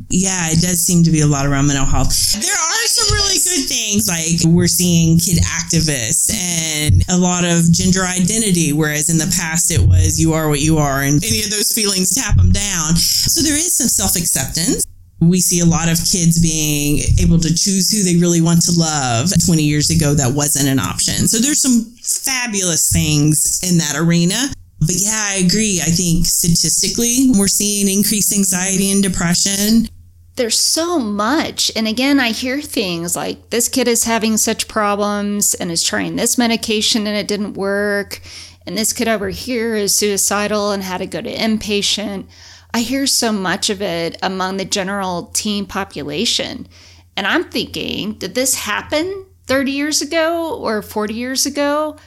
Yeah, 0.09 0.47
it 0.51 0.61
does 0.61 0.81
seem 0.81 1.03
to 1.03 1.11
be 1.11 1.21
a 1.21 1.27
lot 1.27 1.45
around 1.45 1.67
mental 1.67 1.85
health. 1.85 2.33
There 2.33 2.53
are 2.53 2.87
some 2.87 3.13
really 3.15 3.35
good 3.43 3.67
things, 3.67 4.07
like 4.07 4.55
we're 4.55 4.67
seeing 4.67 5.19
kid 5.19 5.43
activists 5.43 6.31
and 6.31 7.03
a 7.09 7.17
lot 7.17 7.43
of 7.43 7.71
gender 7.71 8.03
identity, 8.03 8.73
whereas 8.73 9.09
in 9.09 9.17
the 9.17 9.33
past 9.37 9.71
it 9.71 9.81
was 9.81 10.19
you 10.19 10.33
are 10.33 10.49
what 10.49 10.61
you 10.61 10.77
are, 10.77 11.01
and 11.01 11.23
any 11.25 11.43
of 11.43 11.49
those 11.49 11.73
feelings 11.73 12.15
tap 12.15 12.37
them 12.37 12.51
down. 12.51 12.95
So 12.95 13.41
there 13.41 13.57
is 13.57 13.75
some 13.75 13.89
self 13.89 14.15
acceptance 14.15 14.85
We 15.19 15.39
see 15.39 15.59
a 15.59 15.65
lot 15.65 15.89
of 15.89 15.97
kids 15.97 16.41
being 16.41 16.99
able 17.19 17.39
to 17.39 17.49
choose 17.53 17.89
who 17.89 18.03
they 18.03 18.17
really 18.17 18.41
want 18.41 18.61
to 18.63 18.71
love. 18.77 19.31
20 19.45 19.63
years 19.63 19.89
ago, 19.89 20.13
that 20.13 20.33
wasn't 20.33 20.67
an 20.67 20.79
option. 20.79 21.27
So 21.27 21.39
there's 21.39 21.61
some 21.61 21.85
fabulous 22.01 22.91
things 22.91 23.59
in 23.63 23.77
that 23.79 23.95
arena. 23.95 24.49
But 24.79 24.95
yeah, 24.95 25.29
I 25.31 25.43
agree. 25.43 25.81
I 25.81 25.89
think 25.89 26.27
statistically, 26.27 27.31
we're 27.35 27.47
seeing 27.47 27.89
increased 27.89 28.31
anxiety 28.31 28.91
and 28.91 29.01
depression. 29.01 29.89
There's 30.35 30.59
so 30.59 30.99
much. 30.99 31.71
And 31.75 31.87
again, 31.87 32.19
I 32.19 32.29
hear 32.29 32.61
things 32.61 33.15
like 33.15 33.49
this 33.49 33.67
kid 33.67 33.87
is 33.87 34.03
having 34.03 34.37
such 34.37 34.67
problems 34.67 35.55
and 35.55 35.71
is 35.71 35.81
trying 35.81 36.15
this 36.15 36.37
medication 36.37 37.07
and 37.07 37.17
it 37.17 37.27
didn't 37.27 37.53
work. 37.53 38.21
And 38.67 38.77
this 38.77 38.93
kid 38.93 39.07
over 39.07 39.29
here 39.29 39.75
is 39.75 39.95
suicidal 39.95 40.71
and 40.71 40.83
had 40.83 40.99
to 40.99 41.07
go 41.07 41.21
to 41.21 41.35
inpatient. 41.35 42.27
I 42.73 42.81
hear 42.81 43.07
so 43.07 43.31
much 43.31 43.69
of 43.69 43.81
it 43.81 44.17
among 44.21 44.57
the 44.57 44.65
general 44.65 45.27
teen 45.33 45.65
population. 45.65 46.67
And 47.15 47.25
I'm 47.25 47.45
thinking, 47.45 48.13
did 48.13 48.35
this 48.35 48.55
happen 48.55 49.25
30 49.47 49.71
years 49.71 50.01
ago 50.01 50.59
or 50.59 50.81
40 50.81 51.13
years 51.13 51.45
ago? 51.45 51.97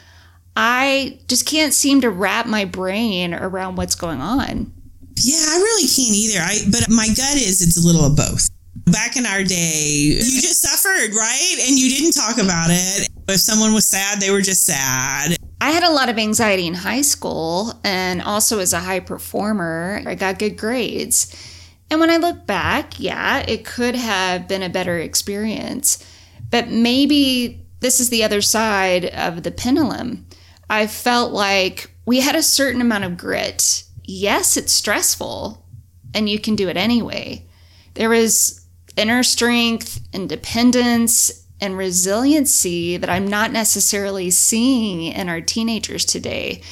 I 0.57 1.19
just 1.29 1.47
can't 1.47 1.73
seem 1.73 2.01
to 2.03 2.11
wrap 2.11 2.47
my 2.47 2.65
brain 2.65 3.35
around 3.35 3.77
what's 3.77 3.95
going 3.95 4.21
on. 4.21 4.73
Yeah, 5.17 5.39
I 5.39 5.57
really 5.57 5.89
can't 5.89 6.15
either. 6.15 6.41
I 6.41 6.59
but 6.71 6.89
my 6.89 7.07
gut 7.09 7.37
is 7.37 7.61
it's 7.63 7.83
a 7.83 7.87
little 7.87 8.05
of 8.05 8.17
both. 8.17 8.49
Back 8.87 9.17
in 9.17 9.27
our 9.27 9.43
day, 9.43 9.89
you 9.89 10.41
just 10.41 10.63
suffered, 10.63 11.15
right? 11.15 11.57
And 11.67 11.79
you 11.79 11.91
didn't 11.91 12.13
talk 12.13 12.39
about 12.39 12.69
it. 12.71 13.09
If 13.31 13.41
someone 13.41 13.73
was 13.73 13.87
sad, 13.87 14.21
they 14.21 14.31
were 14.31 14.41
just 14.41 14.65
sad. 14.65 15.37
I 15.61 15.71
had 15.71 15.83
a 15.83 15.93
lot 15.93 16.09
of 16.09 16.19
anxiety 16.19 16.67
in 16.67 16.75
high 16.75 17.03
school 17.03 17.75
and 17.85 18.23
also 18.23 18.59
as 18.59 18.73
a 18.73 18.81
high 18.81 19.01
performer, 19.01 20.03
I 20.07 20.15
got 20.15 20.39
good 20.39 20.57
grades. 20.57 21.35
And 21.91 22.01
when 22.01 22.11
I 22.11 22.17
look 22.17 22.47
back, 22.47 22.99
yeah, 22.99 23.45
it 23.47 23.65
could 23.65 23.95
have 23.95 24.49
been 24.49 24.63
a 24.63 24.69
better 24.69 24.99
experience. 24.99 26.05
But 26.51 26.69
maybe 26.69 27.67
this 27.81 28.01
is 28.01 28.11
the 28.11 28.25
other 28.25 28.41
side 28.41 29.07
of 29.07 29.43
the 29.43 29.51
pendulum. 29.51 30.27
I 30.69 30.87
felt 30.87 31.33
like 31.33 31.91
we 32.07 32.21
had 32.21 32.37
a 32.37 32.43
certain 32.43 32.81
amount 32.81 33.05
of 33.05 33.17
grit. 33.17 33.85
Yes, 34.05 34.57
it's 34.57 34.73
stressful 34.73 35.67
and 36.15 36.29
you 36.29 36.41
can 36.41 36.57
do 36.57 36.69
it 36.69 36.77
anyway. 36.77 37.47
There 37.95 38.09
was 38.09 38.65
inner 38.97 39.23
strength, 39.23 40.01
independence, 40.13 41.47
and 41.61 41.77
resiliency 41.77 42.97
that 42.97 43.11
I'm 43.11 43.27
not 43.27 43.53
necessarily 43.53 44.31
seeing 44.31 45.03
in 45.03 45.29
our 45.29 45.41
teenagers 45.41 46.05
today. 46.05 46.63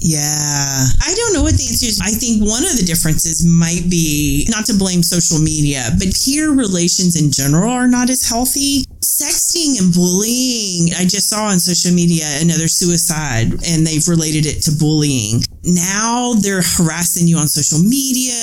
Yeah. 0.00 0.86
I 1.00 1.14
don't 1.14 1.32
know 1.32 1.42
what 1.42 1.54
the 1.54 1.66
answer 1.68 1.86
is. 1.86 2.00
I 2.02 2.10
think 2.10 2.42
one 2.42 2.64
of 2.64 2.76
the 2.76 2.84
differences 2.84 3.44
might 3.44 3.88
be 3.88 4.46
not 4.48 4.66
to 4.66 4.74
blame 4.74 5.02
social 5.02 5.38
media, 5.38 5.88
but 5.98 6.08
peer 6.24 6.50
relations 6.50 7.16
in 7.16 7.30
general 7.30 7.70
are 7.72 7.88
not 7.88 8.10
as 8.10 8.28
healthy. 8.28 8.84
Sexting 9.00 9.80
and 9.80 9.94
bullying. 9.94 10.92
I 10.94 11.06
just 11.06 11.28
saw 11.28 11.46
on 11.46 11.58
social 11.58 11.92
media 11.92 12.26
another 12.40 12.68
suicide 12.68 13.52
and 13.66 13.86
they've 13.86 14.06
related 14.08 14.46
it 14.46 14.62
to 14.62 14.72
bullying. 14.72 15.42
Now 15.66 16.34
they're 16.34 16.62
harassing 16.62 17.26
you 17.26 17.38
on 17.38 17.48
social 17.48 17.78
media. 17.78 18.38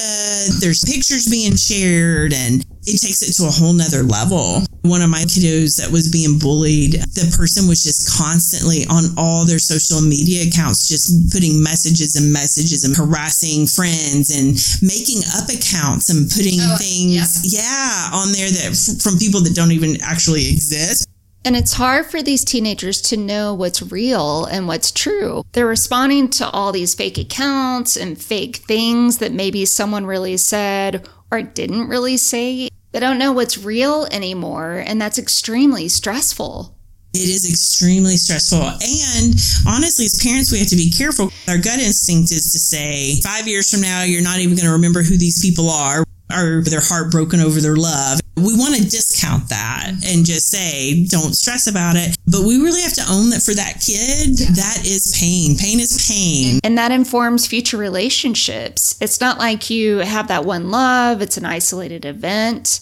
There's 0.60 0.84
pictures 0.84 1.26
being 1.32 1.56
shared 1.56 2.34
and 2.34 2.66
it 2.86 3.00
takes 3.00 3.24
it 3.24 3.32
to 3.40 3.48
a 3.48 3.52
whole 3.52 3.72
nother 3.72 4.04
level. 4.04 4.60
One 4.84 5.02
of 5.02 5.10
my 5.10 5.24
kiddos 5.24 5.80
that 5.80 5.90
was 5.90 6.12
being 6.12 6.38
bullied, 6.38 7.00
the 7.16 7.32
person 7.40 7.70
was 7.70 7.82
just 7.82 8.12
constantly 8.20 8.84
on 8.92 9.16
all 9.16 9.46
their 9.46 9.60
social 9.60 10.02
media 10.02 10.44
accounts, 10.48 10.90
just 10.90 11.32
putting 11.32 11.64
messages 11.64 12.18
and 12.20 12.34
messages 12.34 12.84
and 12.84 12.92
harassing 12.92 13.68
friends 13.68 14.28
and 14.28 14.60
making 14.84 15.24
up 15.40 15.48
accounts 15.48 16.12
and 16.12 16.28
putting 16.28 16.60
oh, 16.60 16.76
things, 16.76 17.48
yeah. 17.48 17.64
yeah, 17.64 18.10
on 18.12 18.36
there 18.36 18.52
that 18.52 18.76
from 19.00 19.18
people 19.18 19.40
that 19.40 19.56
don't 19.56 19.72
even 19.72 19.96
actually 20.04 20.52
exist. 20.52 21.08
And 21.46 21.58
it's 21.58 21.74
hard 21.74 22.06
for 22.06 22.22
these 22.22 22.46
teenagers 22.46 23.02
to 23.02 23.18
know 23.18 23.54
what's 23.54 23.82
real 23.82 24.46
and 24.46 24.66
what's 24.66 24.92
true. 24.92 25.44
They're 25.52 25.68
responding 25.68 26.30
to 26.32 26.50
all 26.50 26.72
these 26.72 26.96
fake 26.96 27.18
accounts 27.18 27.98
and 27.98 28.18
fake 28.18 28.58
things 28.58 29.18
that 29.18 29.34
maybe 29.34 29.66
someone 29.66 30.06
really 30.06 30.38
said 30.38 31.08
or 31.32 31.42
didn't 31.42 31.90
really 31.90 32.16
say. 32.16 32.70
They 32.94 33.00
don't 33.00 33.18
know 33.18 33.34
what's 33.34 33.58
real 33.58 34.06
anymore, 34.06 34.84
and 34.86 35.02
that's 35.02 35.18
extremely 35.18 35.90
stressful. 35.90 36.78
It 37.14 37.28
is 37.28 37.48
extremely 37.50 38.16
stressful. 38.16 38.62
And 38.62 39.34
honestly, 39.68 40.06
as 40.06 40.20
parents, 40.24 40.52
we 40.52 40.60
have 40.60 40.70
to 40.70 40.76
be 40.76 40.92
careful. 40.92 41.30
Our 41.50 41.58
gut 41.58 41.80
instinct 41.80 42.32
is 42.32 42.54
to 42.54 42.60
say, 42.60 43.20
five 43.22 43.48
years 43.48 43.70
from 43.70 43.82
now, 43.82 44.04
you're 44.04 44.24
not 44.24 44.40
even 44.40 44.56
going 44.56 44.66
to 44.66 44.72
remember 44.72 45.04
who 45.04 45.18
these 45.18 45.42
people 45.42 45.70
are 45.70 46.06
or 46.32 46.62
they're 46.64 46.80
heartbroken 46.82 47.42
over 47.42 47.60
their 47.60 47.76
love. 47.76 48.20
We 48.36 48.58
want 48.58 48.76
to 48.76 48.82
discount 48.82 49.50
that 49.50 49.92
and 50.06 50.26
just 50.26 50.50
say, 50.50 51.06
don't 51.06 51.34
stress 51.34 51.68
about 51.68 51.96
it. 51.96 52.18
But 52.26 52.42
we 52.42 52.58
really 52.58 52.82
have 52.82 52.94
to 52.94 53.06
own 53.10 53.30
that 53.30 53.44
for 53.44 53.54
that 53.54 53.76
kid, 53.86 54.40
yeah. 54.40 54.48
that 54.56 54.82
is 54.86 55.16
pain. 55.20 55.56
Pain 55.58 55.80
is 55.80 56.04
pain. 56.08 56.60
And 56.64 56.78
that 56.78 56.92
informs 56.92 57.46
future 57.46 57.78
relationships. 57.78 58.98
It's 59.00 59.22
not 59.22 59.38
like 59.38 59.70
you 59.70 60.00
have 60.00 60.30
that 60.30 60.46
one 60.46 60.72
love, 60.72 61.22
it's 61.22 61.38
an 61.38 61.46
isolated 61.46 62.06
event. 62.06 62.82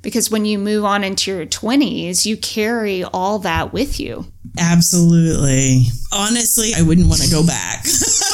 Because 0.00 0.30
when 0.30 0.44
you 0.44 0.58
move 0.58 0.84
on 0.84 1.02
into 1.02 1.32
your 1.32 1.44
20s, 1.44 2.24
you 2.24 2.36
carry 2.36 3.02
all 3.02 3.40
that 3.40 3.72
with 3.72 3.98
you. 3.98 4.26
Absolutely. 4.58 5.86
Honestly, 6.12 6.72
I 6.76 6.82
wouldn't 6.82 7.08
want 7.08 7.20
to 7.22 7.30
go 7.30 7.44
back. 7.44 7.84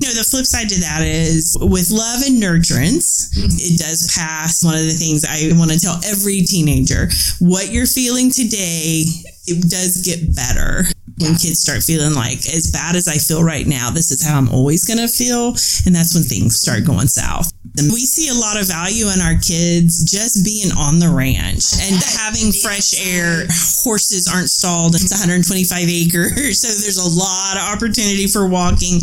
You 0.00 0.08
know, 0.08 0.14
the 0.14 0.24
flip 0.24 0.46
side 0.46 0.68
to 0.70 0.80
that 0.80 1.02
is 1.02 1.56
with 1.60 1.90
love 1.90 2.22
and 2.26 2.42
nurturance, 2.42 3.28
mm-hmm. 3.36 3.56
it 3.60 3.78
does 3.78 4.10
pass. 4.16 4.64
One 4.64 4.74
of 4.74 4.86
the 4.86 4.92
things 4.92 5.24
I 5.24 5.50
want 5.58 5.70
to 5.70 5.78
tell 5.78 6.00
every 6.06 6.40
teenager 6.40 7.08
what 7.38 7.70
you're 7.70 7.86
feeling 7.86 8.30
today, 8.30 9.04
it 9.46 9.68
does 9.68 10.02
get 10.02 10.34
better 10.34 10.86
when 11.20 11.36
kids 11.36 11.60
start 11.60 11.82
feeling 11.82 12.14
like 12.14 12.38
as 12.48 12.70
bad 12.72 12.96
as 12.96 13.06
I 13.06 13.16
feel 13.16 13.44
right 13.44 13.66
now, 13.66 13.90
this 13.90 14.10
is 14.10 14.24
how 14.26 14.38
I'm 14.38 14.48
always 14.48 14.84
going 14.84 14.98
to 14.98 15.08
feel. 15.08 15.48
And 15.84 15.94
that's 15.94 16.14
when 16.14 16.24
things 16.24 16.58
start 16.58 16.84
going 16.84 17.08
south. 17.08 17.52
And 17.78 17.92
we 17.92 18.00
see 18.00 18.28
a 18.28 18.34
lot 18.34 18.58
of 18.58 18.66
value 18.66 19.06
in 19.08 19.20
our 19.20 19.38
kids 19.38 20.02
just 20.02 20.44
being 20.44 20.72
on 20.72 20.98
the 20.98 21.08
ranch 21.08 21.64
and 21.78 21.96
having 22.18 22.52
fresh 22.52 22.94
air. 22.98 23.46
Horses 23.82 24.28
aren't 24.28 24.50
stalled. 24.50 24.94
It's 24.94 25.10
125 25.10 25.88
acres. 25.88 26.60
So 26.60 26.68
there's 26.68 26.98
a 26.98 27.08
lot 27.08 27.56
of 27.56 27.62
opportunity 27.62 28.26
for 28.26 28.46
walking. 28.46 29.00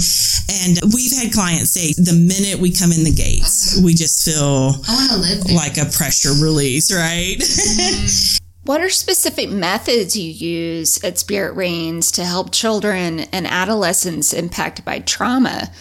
And 0.62 0.78
we've 0.94 1.12
had 1.12 1.34
clients 1.34 1.72
say 1.72 1.94
the 1.94 2.14
minute 2.14 2.60
we 2.60 2.72
come 2.72 2.92
in 2.92 3.04
the 3.04 3.12
gates, 3.12 3.80
we 3.82 3.94
just 3.94 4.24
feel 4.24 4.78
like 5.56 5.78
a 5.78 5.90
pressure 5.90 6.34
release, 6.40 6.94
right? 6.94 7.38
Mm-hmm. 7.38 8.38
What 8.68 8.82
are 8.82 8.90
specific 8.90 9.50
methods 9.50 10.18
you 10.18 10.30
use 10.30 11.02
at 11.02 11.18
Spirit 11.18 11.54
Reins 11.54 12.12
to 12.12 12.26
help 12.26 12.52
children 12.52 13.22
and 13.32 13.48
adolescents 13.48 14.34
impacted 14.34 14.84
by 14.84 15.00
trauma? 15.00 15.72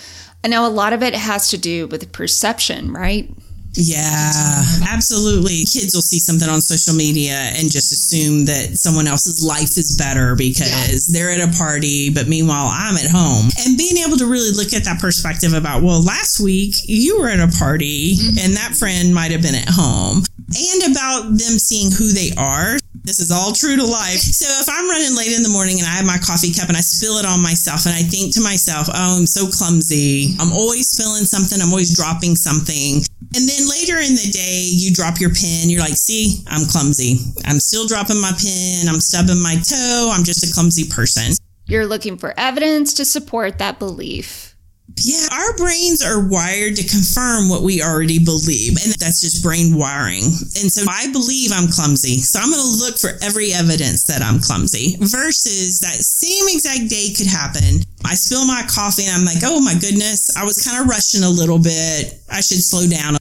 I 0.47 0.49
know 0.49 0.65
a 0.65 0.71
lot 0.71 0.93
of 0.93 1.03
it 1.03 1.13
has 1.13 1.51
to 1.51 1.59
do 1.59 1.89
with 1.89 2.13
perception, 2.13 2.93
right? 2.93 3.29
Yeah, 3.73 4.63
absolutely. 4.89 5.67
Kids 5.67 5.93
will 5.93 6.07
see 6.07 6.21
something 6.21 6.49
on 6.49 6.61
social 6.61 6.95
media 6.95 7.35
and 7.59 7.69
just 7.69 7.91
assume 7.91 8.45
that 8.45 8.79
someone 8.79 9.09
else's 9.09 9.45
life 9.45 9.77
is 9.77 9.97
better 9.99 10.37
because 10.37 11.09
yeah. 11.11 11.19
they're 11.19 11.31
at 11.33 11.41
a 11.41 11.59
party, 11.59 12.15
but 12.15 12.29
meanwhile, 12.29 12.71
I'm 12.71 12.95
at 12.95 13.11
home. 13.11 13.51
And 13.67 13.77
being 13.77 13.97
able 14.07 14.17
to 14.19 14.27
really 14.27 14.53
look 14.53 14.73
at 14.73 14.85
that 14.85 15.01
perspective 15.01 15.53
about, 15.53 15.83
well, 15.83 16.01
last 16.01 16.39
week 16.39 16.77
you 16.85 17.19
were 17.19 17.29
at 17.29 17.41
a 17.41 17.51
party 17.59 18.15
mm-hmm. 18.15 18.39
and 18.39 18.55
that 18.55 18.77
friend 18.79 19.13
might 19.13 19.33
have 19.33 19.43
been 19.43 19.57
at 19.57 19.69
home 19.69 20.23
and 20.47 20.93
about 20.95 21.23
them 21.27 21.59
seeing 21.59 21.91
who 21.91 22.13
they 22.13 22.31
are. 22.39 22.79
This 23.07 23.21
is 23.21 23.31
all 23.31 23.53
true 23.53 23.77
to 23.77 23.87
life. 23.87 24.19
So 24.19 24.51
if 24.59 24.67
I'm 24.67 24.91
running 24.91 25.15
late 25.15 25.31
in 25.31 25.47
the 25.47 25.49
morning 25.49 25.79
and 25.79 25.87
I 25.87 25.95
have 25.95 26.05
my 26.05 26.19
coffee 26.19 26.51
cup 26.51 26.67
and 26.67 26.77
I 26.77 26.83
spill 26.83 27.23
it 27.23 27.25
on 27.25 27.39
myself 27.39 27.87
and 27.87 27.95
I 27.95 28.03
think 28.03 28.35
to 28.35 28.43
myself, 28.43 28.91
oh, 28.91 29.15
I'm 29.15 29.31
so 29.31 29.47
clumsy. 29.47 30.35
I'm 30.43 30.51
always 30.51 30.91
spilling 30.91 31.23
something. 31.23 31.63
I'm 31.63 31.71
always 31.71 31.95
dropping 31.95 32.35
something. 32.35 33.07
And 33.39 33.47
then 33.47 33.63
later 33.71 34.03
in 34.03 34.19
the 34.19 34.27
day, 34.35 34.67
you 34.75 34.91
drop 34.91 35.23
your 35.23 35.31
pen. 35.31 35.71
You're 35.71 35.87
like, 35.87 35.95
see, 35.95 36.43
I'm 36.51 36.67
clumsy. 36.67 37.23
I'm 37.47 37.63
still 37.63 37.87
dropping 37.87 38.19
my 38.19 38.35
pen. 38.35 38.91
I'm 38.91 38.99
stubbing 38.99 39.39
my 39.39 39.55
toe. 39.63 40.11
I'm 40.11 40.27
just 40.27 40.43
a 40.43 40.51
clumsy 40.51 40.91
person. 40.91 41.31
You're 41.71 41.87
looking 41.87 42.19
for 42.19 42.35
evidence 42.37 42.93
to 42.95 43.05
support 43.05 43.59
that 43.59 43.79
belief. 43.79 44.56
Yeah, 44.99 45.29
our 45.31 45.57
brains 45.57 46.01
are 46.01 46.27
wired 46.27 46.77
to 46.77 46.87
confirm 46.87 47.51
what 47.51 47.63
we 47.63 47.83
already 47.83 48.19
believe, 48.19 48.79
and 48.81 48.95
that's 48.97 49.21
just 49.21 49.43
brain 49.43 49.77
wiring. 49.77 50.25
And 50.57 50.73
so 50.73 50.87
I 50.89 51.13
believe 51.13 51.51
I'm 51.53 51.69
clumsy, 51.69 52.19
so 52.19 52.41
I'm 52.41 52.51
going 52.51 52.63
to 52.63 52.81
look 52.81 52.97
for 52.97 53.13
every 53.21 53.53
evidence 53.53 54.07
that 54.07 54.23
I'm 54.23 54.41
clumsy. 54.41 54.97
Versus 54.99 55.81
that 55.81 56.01
same 56.01 56.49
exact 56.49 56.89
day 56.89 57.13
could 57.13 57.27
happen. 57.27 57.85
I 58.05 58.15
spill 58.15 58.47
my 58.47 58.65
coffee, 58.71 59.05
and 59.05 59.13
I'm 59.13 59.27
like, 59.27 59.45
oh 59.45 59.61
my 59.61 59.75
goodness, 59.75 60.35
I 60.37 60.45
was 60.45 60.65
kind 60.65 60.81
of 60.81 60.89
rushing 60.89 61.25
a 61.25 61.31
little 61.31 61.59
bit. 61.59 62.17
I 62.33 62.41
should 62.41 62.63
slow 62.65 62.87
down. 62.87 63.19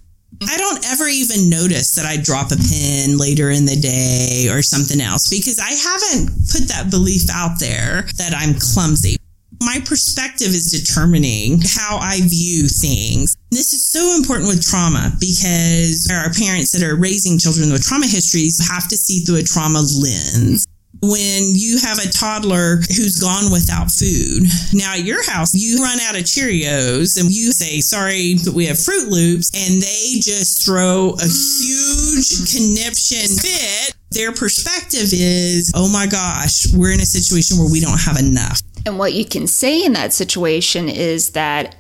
I 0.47 0.57
don't 0.57 0.85
ever 0.91 1.07
even 1.07 1.49
notice 1.49 1.95
that 1.95 2.05
I 2.05 2.17
drop 2.17 2.51
a 2.51 2.57
pin 2.57 3.17
later 3.17 3.49
in 3.49 3.65
the 3.65 3.75
day 3.75 4.47
or 4.49 4.61
something 4.61 4.99
else 4.99 5.29
because 5.29 5.59
I 5.59 5.71
haven't 5.71 6.29
put 6.51 6.67
that 6.67 6.87
belief 6.89 7.27
out 7.31 7.59
there 7.59 8.03
that 8.17 8.33
I'm 8.35 8.55
clumsy. 8.59 9.17
My 9.61 9.79
perspective 9.85 10.49
is 10.49 10.71
determining 10.71 11.59
how 11.63 11.97
I 11.97 12.19
view 12.21 12.67
things. 12.67 13.37
This 13.51 13.73
is 13.73 13.89
so 13.89 14.15
important 14.17 14.47
with 14.47 14.65
trauma 14.65 15.11
because 15.19 16.09
our 16.11 16.31
parents 16.33 16.71
that 16.71 16.83
are 16.83 16.95
raising 16.95 17.37
children 17.39 17.71
with 17.71 17.83
trauma 17.83 18.07
histories 18.07 18.59
have 18.69 18.87
to 18.89 18.97
see 18.97 19.21
through 19.21 19.37
a 19.37 19.43
trauma 19.43 19.79
lens 19.79 20.67
when 21.01 21.43
you 21.53 21.77
have 21.79 21.99
a 21.99 22.09
toddler 22.09 22.77
who's 22.95 23.19
gone 23.19 23.51
without 23.51 23.91
food. 23.91 24.43
Now 24.73 24.93
at 24.93 25.03
your 25.03 25.23
house, 25.29 25.53
you 25.53 25.83
run 25.83 25.99
out 26.01 26.15
of 26.15 26.23
Cheerios 26.23 27.19
and 27.19 27.31
you 27.31 27.51
say, 27.51 27.79
sorry, 27.81 28.35
but 28.43 28.53
we 28.53 28.65
have 28.65 28.79
Fruit 28.79 29.09
Loops, 29.09 29.51
and 29.53 29.81
they 29.81 30.19
just 30.21 30.65
throw 30.65 31.15
a 31.19 31.27
huge 31.27 32.51
conniption 32.51 33.27
fit. 33.37 33.93
Their 34.11 34.31
perspective 34.31 35.09
is, 35.11 35.71
oh 35.75 35.91
my 35.91 36.07
gosh, 36.07 36.65
we're 36.73 36.93
in 36.93 37.01
a 37.01 37.05
situation 37.05 37.57
where 37.57 37.71
we 37.71 37.81
don't 37.81 37.99
have 37.99 38.17
enough. 38.17 38.61
And 38.85 38.99
what 38.99 39.13
you 39.13 39.25
can 39.25 39.47
say 39.47 39.83
in 39.83 39.93
that 39.93 40.13
situation 40.13 40.89
is 40.89 41.31
that 41.31 41.75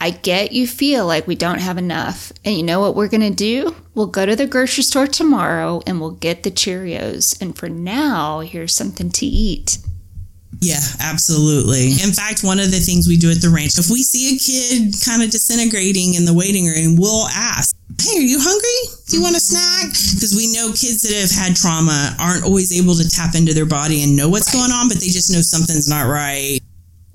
I 0.00 0.10
get 0.10 0.52
you 0.52 0.66
feel 0.66 1.06
like 1.06 1.26
we 1.26 1.34
don't 1.34 1.60
have 1.60 1.78
enough. 1.78 2.32
And 2.44 2.56
you 2.56 2.62
know 2.62 2.80
what 2.80 2.94
we're 2.94 3.08
going 3.08 3.20
to 3.28 3.30
do? 3.30 3.74
We'll 3.94 4.06
go 4.06 4.26
to 4.26 4.36
the 4.36 4.46
grocery 4.46 4.84
store 4.84 5.06
tomorrow 5.06 5.82
and 5.86 6.00
we'll 6.00 6.12
get 6.12 6.44
the 6.44 6.50
Cheerios. 6.50 7.40
And 7.40 7.56
for 7.56 7.68
now, 7.68 8.40
here's 8.40 8.74
something 8.74 9.10
to 9.10 9.26
eat. 9.26 9.78
Yeah, 10.60 10.80
absolutely. 11.00 11.92
In 12.02 12.12
fact, 12.12 12.42
one 12.42 12.58
of 12.58 12.70
the 12.70 12.80
things 12.80 13.06
we 13.06 13.16
do 13.16 13.30
at 13.30 13.40
the 13.40 13.50
ranch, 13.50 13.78
if 13.78 13.90
we 13.90 14.02
see 14.02 14.34
a 14.34 14.38
kid 14.38 14.94
kind 15.04 15.22
of 15.22 15.30
disintegrating 15.30 16.14
in 16.14 16.24
the 16.24 16.34
waiting 16.34 16.66
room, 16.66 16.96
we'll 16.96 17.28
ask, 17.28 17.76
Hey, 18.00 18.18
are 18.18 18.22
you 18.22 18.38
hungry? 18.40 18.96
Do 19.08 19.16
you 19.16 19.22
want 19.22 19.36
a 19.36 19.40
snack? 19.40 19.90
Because 20.14 20.34
we 20.36 20.52
know 20.52 20.68
kids 20.68 21.02
that 21.02 21.14
have 21.14 21.30
had 21.30 21.56
trauma 21.56 22.14
aren't 22.18 22.44
always 22.44 22.72
able 22.72 22.94
to 22.94 23.08
tap 23.08 23.34
into 23.34 23.54
their 23.54 23.66
body 23.66 24.02
and 24.02 24.16
know 24.16 24.28
what's 24.28 24.54
right. 24.54 24.60
going 24.60 24.72
on, 24.72 24.88
but 24.88 24.98
they 24.98 25.08
just 25.08 25.32
know 25.32 25.40
something's 25.40 25.88
not 25.88 26.06
right 26.06 26.60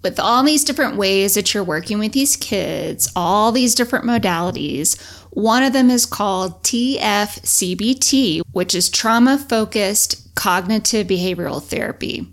with 0.04 0.20
all 0.20 0.44
these 0.44 0.66
different 0.66 0.98
ways 0.98 1.34
that 1.34 1.54
you're 1.54 1.64
working 1.64 1.98
with 1.98 2.12
these 2.12 2.36
kids, 2.36 3.10
all 3.16 3.54
these 3.54 3.74
different 3.74 4.06
modalities, 4.06 5.02
one 5.32 5.64
of 5.64 5.74
them 5.74 5.90
is 5.90 6.06
called 6.06 6.62
TFCBT, 6.64 8.42
which 8.52 8.76
is 8.76 8.90
trauma 8.90 9.38
focused 9.38 10.36
cognitive 10.36 11.08
behavioral 11.08 11.64
therapy. 11.64 12.28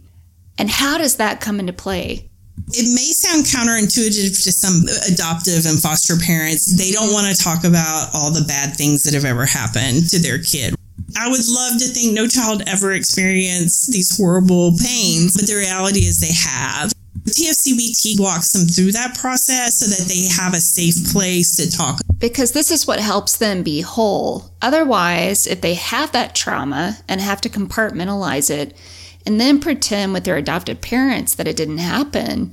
And 0.60 0.68
how 0.68 0.98
does 0.98 1.16
that 1.16 1.40
come 1.40 1.58
into 1.58 1.72
play? 1.72 2.28
It 2.72 2.94
may 2.94 3.10
sound 3.16 3.46
counterintuitive 3.46 4.44
to 4.44 4.52
some 4.52 4.84
adoptive 5.10 5.64
and 5.64 5.80
foster 5.80 6.16
parents. 6.18 6.76
They 6.76 6.90
don't 6.92 7.14
want 7.14 7.34
to 7.34 7.42
talk 7.42 7.64
about 7.64 8.10
all 8.12 8.30
the 8.30 8.44
bad 8.46 8.76
things 8.76 9.02
that 9.04 9.14
have 9.14 9.24
ever 9.24 9.46
happened 9.46 10.10
to 10.10 10.18
their 10.18 10.38
kid. 10.38 10.74
I 11.16 11.28
would 11.30 11.40
love 11.48 11.80
to 11.80 11.86
think 11.88 12.12
no 12.12 12.28
child 12.28 12.62
ever 12.66 12.92
experienced 12.92 13.90
these 13.90 14.14
horrible 14.14 14.76
pains, 14.76 15.34
but 15.34 15.46
the 15.46 15.56
reality 15.56 16.00
is 16.00 16.20
they 16.20 16.36
have. 16.36 16.92
TFCBT 17.24 18.20
walks 18.20 18.52
them 18.52 18.68
through 18.68 18.92
that 18.92 19.16
process 19.16 19.78
so 19.78 19.86
that 19.86 20.08
they 20.08 20.28
have 20.28 20.52
a 20.52 20.60
safe 20.60 21.10
place 21.10 21.56
to 21.56 21.70
talk. 21.74 22.02
Because 22.18 22.52
this 22.52 22.70
is 22.70 22.86
what 22.86 23.00
helps 23.00 23.38
them 23.38 23.62
be 23.62 23.80
whole. 23.80 24.50
Otherwise, 24.60 25.46
if 25.46 25.62
they 25.62 25.74
have 25.74 26.12
that 26.12 26.34
trauma 26.34 26.98
and 27.08 27.22
have 27.22 27.40
to 27.40 27.48
compartmentalize 27.48 28.50
it 28.50 28.76
and 29.26 29.40
then 29.40 29.60
pretend 29.60 30.12
with 30.12 30.24
their 30.24 30.36
adopted 30.36 30.80
parents 30.80 31.34
that 31.34 31.48
it 31.48 31.56
didn't 31.56 31.78
happen, 31.78 32.52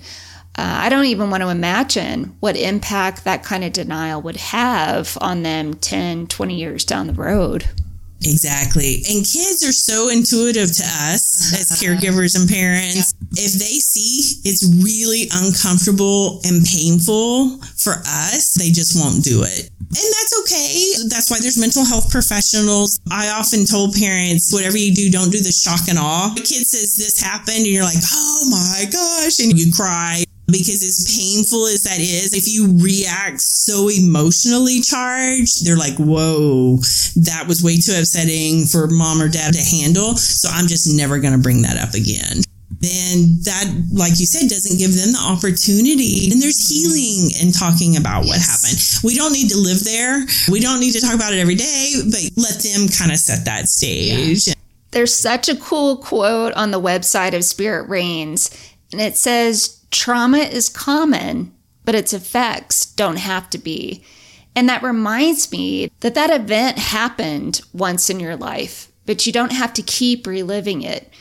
uh, 0.58 0.80
I 0.82 0.90
don't 0.90 1.06
even 1.06 1.30
want 1.30 1.44
to 1.44 1.50
imagine 1.50 2.36
what 2.40 2.58
impact 2.58 3.24
that 3.24 3.44
kind 3.44 3.64
of 3.64 3.74
denial 3.74 4.22
would 4.24 4.38
have 4.38 5.18
on 5.22 5.44
them 5.44 5.76
10, 5.76 6.28
20 6.28 6.56
years 6.56 6.84
down 6.84 7.08
the 7.08 7.14
road. 7.14 7.66
Exactly. 8.24 9.04
And 9.10 9.26
kids 9.26 9.64
are 9.64 9.72
so 9.72 10.10
intuitive 10.10 10.72
to 10.74 10.84
us 10.84 11.54
as 11.54 11.72
uh-huh. 11.72 11.82
caregivers 11.82 12.40
and 12.40 12.50
parents. 12.50 13.14
If 13.34 13.54
they 13.54 13.78
see 13.78 14.42
it's 14.44 14.66
really 14.84 15.30
uncomfortable 15.34 16.42
and 16.46 16.66
painful 16.66 17.62
for 17.78 18.02
us, 18.06 18.56
they 18.56 18.72
just 18.72 18.98
won't 18.98 19.24
do 19.24 19.44
it. 19.44 19.70
And 19.80 20.08
that's 20.20 20.34
okay. 20.42 21.08
That's 21.08 21.32
why 21.32 21.40
there's 21.40 21.58
mental 21.58 21.86
health 21.86 22.12
professionals. 22.12 23.00
I 23.10 23.30
often 23.30 23.66
told 23.66 23.96
parents, 23.96 24.52
whatever 24.52 24.78
you 24.78 24.94
do, 24.94 25.10
don't 25.10 25.32
do 25.32 25.40
the 25.40 25.52
shock 25.52 25.88
and 25.88 25.98
awe. 25.98 26.34
A 26.34 26.42
kid 26.42 26.68
says 26.68 26.98
this 26.98 27.22
happened 27.22 27.64
and 27.64 27.68
you're 27.68 27.84
like, 27.84 28.04
oh 28.12 28.48
my 28.50 28.86
gosh, 28.92 29.40
and 29.40 29.58
you 29.58 29.72
cry 29.72 30.27
because 30.48 30.82
as 30.82 31.14
painful 31.16 31.68
as 31.68 31.84
that 31.84 32.00
is, 32.00 32.34
if 32.34 32.48
you 32.48 32.80
react 32.80 33.42
so 33.42 33.90
emotionally 33.90 34.82
charged, 34.82 35.66
they're 35.66 35.78
like, 35.78 35.96
whoa, 35.98 36.78
that 37.28 37.46
was 37.48 37.64
way 37.64 37.78
too 37.78 37.94
upsetting 38.00 38.66
for 38.66 38.88
mom 38.88 39.22
or 39.22 39.28
dad 39.28 39.54
to 39.54 39.62
handle. 39.62 40.16
So 40.16 40.50
I'm 40.52 40.68
just 40.68 40.88
never 40.96 41.20
going 41.20 41.34
to 41.34 41.40
bring 41.40 41.62
that 41.64 41.78
up 41.78 41.94
again. 41.94 42.44
Then 42.80 43.42
that, 43.44 43.66
like 43.92 44.20
you 44.20 44.26
said, 44.26 44.48
doesn't 44.50 44.78
give 44.78 44.94
them 44.94 45.12
the 45.12 45.20
opportunity. 45.20 46.30
And 46.32 46.42
there's 46.42 46.70
healing 46.70 47.32
in 47.42 47.52
talking 47.52 47.98
about 47.98 48.26
what 48.26 48.40
happened. 48.40 48.80
We 49.04 49.16
don't 49.16 49.34
need 49.34 49.50
to 49.50 49.58
live 49.58 49.84
there. 49.84 50.24
We 50.48 50.60
don't 50.60 50.80
need 50.80 50.94
to 50.94 51.02
talk 51.02 51.16
about 51.16 51.34
it 51.34 51.40
every 51.40 51.56
day, 51.56 51.94
but 52.06 52.22
let 52.38 52.62
them 52.62 52.88
kind 52.88 53.12
of 53.12 53.18
set 53.18 53.46
that 53.46 53.68
stage. 53.68 54.48
Yeah. 54.48 54.54
There's 54.92 55.14
such 55.14 55.50
a 55.50 55.56
cool 55.56 55.98
quote 55.98 56.54
on 56.54 56.72
the 56.72 56.80
website 56.80 57.36
of 57.36 57.44
Spirit 57.44 57.90
Reins, 57.90 58.50
and 58.92 59.02
it 59.02 59.18
says, 59.18 59.77
Trauma 59.92 60.40
is 60.40 60.70
common, 60.70 61.54
but 61.86 61.96
its 61.96 62.14
effects 62.14 62.86
don't 62.86 63.18
have 63.18 63.50
to 63.52 63.58
be. 63.58 64.04
And 64.56 64.68
that 64.70 64.84
reminds 64.84 65.52
me 65.52 65.92
that 66.00 66.16
that 66.16 66.32
event 66.32 66.78
happened 66.78 67.62
once 67.74 68.10
in 68.10 68.20
your 68.20 68.36
life, 68.36 68.92
but 69.06 69.26
you 69.26 69.32
don't 69.32 69.52
have 69.52 69.72
to 69.74 69.82
keep 69.82 70.26
reliving 70.26 70.82
it. 70.82 71.12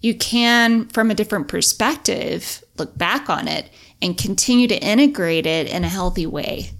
You 0.00 0.14
can, 0.14 0.86
from 0.86 1.10
a 1.10 1.14
different 1.14 1.48
perspective, 1.48 2.64
look 2.78 2.96
back 2.98 3.30
on 3.30 3.46
it 3.48 3.70
and 4.02 4.18
continue 4.18 4.66
to 4.68 4.82
integrate 4.82 5.46
it 5.46 5.70
in 5.70 5.84
a 5.84 5.88
healthy 5.88 6.26
way. 6.26 6.70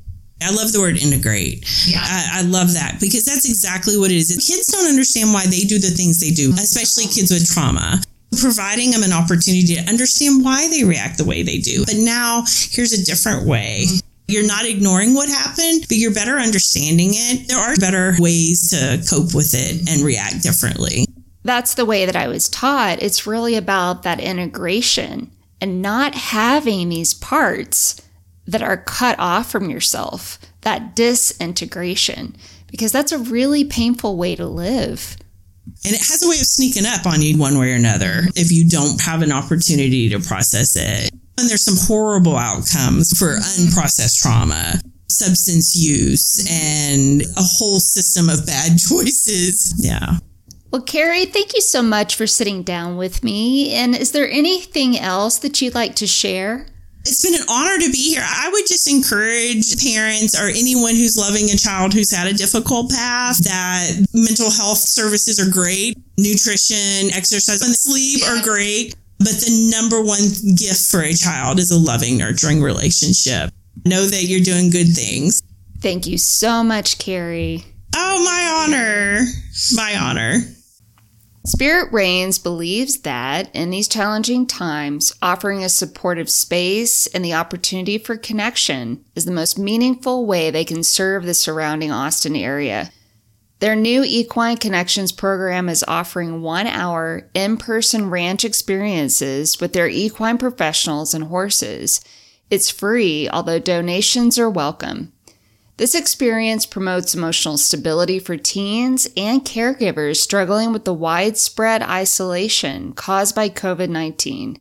I 0.43 0.51
love 0.53 0.73
the 0.73 0.81
word 0.81 0.97
integrate. 0.97 1.65
Yeah. 1.87 2.01
I, 2.03 2.41
I, 2.41 2.43
love 2.43 2.73
that 2.73 2.97
because 2.99 3.27
that's 3.27 3.47
exactly 3.49 3.99
what 3.99 4.11
it 4.11 4.17
is. 4.17 4.31
Kids 4.31 4.69
don't 4.69 4.89
understand 4.89 5.35
why 5.35 5.45
they 5.45 5.61
do 5.61 5.79
the 5.79 5.91
things 5.91 6.19
they 6.19 6.31
do, 6.31 6.51
especially 6.53 7.05
kids 7.05 7.31
with 7.31 7.47
trauma 7.47 8.01
providing 8.39 8.91
them 8.91 9.03
an 9.03 9.13
opportunity 9.13 9.75
to 9.75 9.89
understand 9.89 10.45
why 10.45 10.69
they 10.69 10.85
react 10.85 11.19
the 11.19 11.25
way 11.25 11.43
they 11.43 11.59
do. 11.59 11.85
But 11.85 11.97
now 11.97 12.45
here's 12.71 12.93
a 12.93 13.05
different 13.05 13.47
way. 13.47 13.87
You're 14.29 14.47
not 14.47 14.65
ignoring 14.65 15.15
what 15.15 15.29
happened, 15.29 15.87
but 15.89 15.97
you're 15.97 16.15
better 16.15 16.37
understanding 16.37 17.11
it. 17.13 17.49
There 17.49 17.59
are 17.59 17.75
better 17.77 18.15
ways 18.21 18.71
to 18.71 19.03
cope 19.11 19.35
with 19.35 19.55
it 19.55 19.91
and 19.91 20.03
react 20.03 20.43
differently. 20.43 21.07
That's 21.43 21.75
the 21.75 21.87
way 21.87 22.07
that 22.07 22.15
I 22.15 22.29
was 22.29 22.49
taught. 22.49 23.03
It's 23.03 23.27
really 23.27 23.57
about 23.57 24.05
that 24.05 24.21
integration 24.21 25.33
and 25.61 25.83
not 25.83 26.15
having 26.15 26.89
these 26.89 27.13
parts 27.15 28.01
that 28.47 28.63
are 28.63 28.77
cut 28.77 29.19
off 29.19 29.51
from 29.51 29.69
yourself, 29.71 30.39
that 30.61 30.95
disintegration, 30.95 32.37
because 32.69 32.93
that's 32.93 33.13
a 33.13 33.19
really 33.19 33.65
painful 33.65 34.17
way 34.17 34.37
to 34.37 34.47
live. 34.47 35.17
And 35.85 35.95
it 35.95 35.99
has 36.01 36.23
a 36.23 36.29
way 36.29 36.37
of 36.37 36.47
sneaking 36.47 36.87
up 36.87 37.07
on 37.07 37.23
you 37.23 37.39
one 37.39 37.59
way 37.59 37.73
or 37.73 37.75
another 37.75 38.23
if 38.37 38.53
you 38.53 38.69
don't 38.69 39.01
have 39.01 39.23
an 39.23 39.33
opportunity 39.33 40.09
to 40.11 40.21
process 40.21 40.77
it. 40.77 41.11
And 41.39 41.49
there's 41.49 41.65
some 41.65 41.77
horrible 41.79 42.37
outcomes 42.37 43.19
for 43.19 43.37
unprocessed 43.37 44.21
trauma, 44.21 44.81
substance 45.09 45.75
use, 45.75 46.47
and 46.51 47.23
a 47.23 47.43
whole 47.43 47.81
system 47.81 48.29
of 48.29 48.47
bad 48.47 48.79
choices. 48.89 49.75
Yeah. 49.79 50.19
Well, 50.71 50.83
Carrie, 50.83 51.25
thank 51.25 51.55
you 51.55 51.61
so 51.61 51.83
much 51.83 52.15
for 52.15 52.27
sitting 52.27 52.63
down 52.63 52.97
with 52.97 53.25
me. 53.25 53.73
And 53.73 53.97
is 53.97 54.13
there 54.13 54.31
anything 54.31 54.97
else 54.97 55.39
that 55.39 55.61
you'd 55.61 55.75
like 55.75 55.97
to 55.97 56.07
share? 56.07 56.67
It's 57.03 57.23
been 57.25 57.35
an 57.35 57.47
honor 57.49 57.79
to 57.79 57.91
be 57.91 58.11
here. 58.13 58.25
I 58.25 58.51
would 58.53 58.67
just 58.67 58.89
encourage 58.91 59.83
parents 59.83 60.39
or 60.39 60.49
anyone 60.49 60.95
who's 60.95 61.17
loving 61.17 61.51
a 61.51 61.57
child 61.57 61.95
who's 61.95 62.11
had 62.11 62.27
a 62.27 62.35
difficult 62.35 62.91
path 62.91 63.39
that 63.45 64.07
mental 64.13 64.51
health 64.51 64.79
services 64.79 65.41
are 65.41 65.51
great, 65.51 65.97
nutrition, 66.19 67.11
exercise, 67.13 67.63
and 67.63 67.75
sleep 67.75 68.23
are 68.29 68.43
great. 68.43 68.95
But 69.19 69.33
the 69.41 69.71
number 69.71 70.03
one 70.03 70.21
gift 70.57 70.91
for 70.91 71.03
a 71.03 71.13
child 71.13 71.59
is 71.59 71.71
a 71.71 71.79
loving, 71.79 72.19
nurturing 72.19 72.63
relationship. 72.63 73.51
Know 73.85 74.07
that 74.07 74.25
you're 74.25 74.41
doing 74.41 74.71
good 74.71 74.95
things. 74.95 75.43
Thank 75.81 76.07
you 76.07 76.19
so 76.19 76.63
much, 76.63 76.99
Carrie. 76.99 77.65
Oh, 77.97 78.23
my 78.25 78.67
honor. 78.67 79.27
My 79.75 79.97
honor. 79.99 80.41
Spirit 81.51 81.93
Reins 81.93 82.39
believes 82.39 82.99
that 82.99 83.53
in 83.57 83.71
these 83.71 83.89
challenging 83.89 84.47
times, 84.47 85.13
offering 85.21 85.65
a 85.65 85.69
supportive 85.69 86.31
space 86.31 87.09
and 87.09 87.25
the 87.25 87.35
opportunity 87.35 87.99
for 87.99 88.17
connection 88.17 89.05
is 89.17 89.25
the 89.25 89.33
most 89.33 89.59
meaningful 89.59 90.27
way 90.27 90.53
they 90.53 90.65
can 90.65 90.85
serve 90.85 91.25
the 91.25 91.35
surrounding 91.35 91.91
Austin 91.91 92.37
area. 92.37 92.93
Their 93.59 93.75
new 93.75 94.05
Equine 94.05 94.59
Connections 94.59 95.11
program 95.11 95.69
is 95.69 95.85
offering 95.89 96.41
one 96.41 96.69
hour 96.69 97.29
in 97.35 97.57
person 97.57 98.11
ranch 98.11 98.45
experiences 98.45 99.61
with 99.61 99.73
their 99.73 99.89
equine 99.89 100.39
professionals 100.39 101.15
and 101.15 101.25
horses. 101.25 102.01
It's 102.49 102.71
free, 102.71 103.29
although 103.29 103.59
donations 103.59 104.39
are 104.39 104.49
welcome. 104.49 105.13
This 105.81 105.95
experience 105.95 106.67
promotes 106.67 107.15
emotional 107.15 107.57
stability 107.57 108.19
for 108.19 108.37
teens 108.37 109.09
and 109.17 109.43
caregivers 109.43 110.17
struggling 110.17 110.75
with 110.75 110.85
the 110.85 110.93
widespread 110.93 111.81
isolation 111.83 112.93
caused 112.93 113.35
by 113.35 113.49
COVID 113.49 113.89
19. 113.89 114.61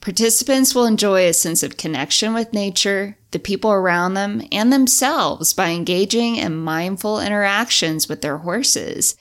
Participants 0.00 0.74
will 0.74 0.86
enjoy 0.86 1.28
a 1.28 1.32
sense 1.34 1.62
of 1.62 1.76
connection 1.76 2.34
with 2.34 2.52
nature, 2.52 3.16
the 3.30 3.38
people 3.38 3.70
around 3.70 4.14
them, 4.14 4.42
and 4.50 4.72
themselves 4.72 5.52
by 5.52 5.68
engaging 5.68 6.34
in 6.34 6.56
mindful 6.56 7.20
interactions 7.20 8.08
with 8.08 8.20
their 8.20 8.38
horses. 8.38 9.14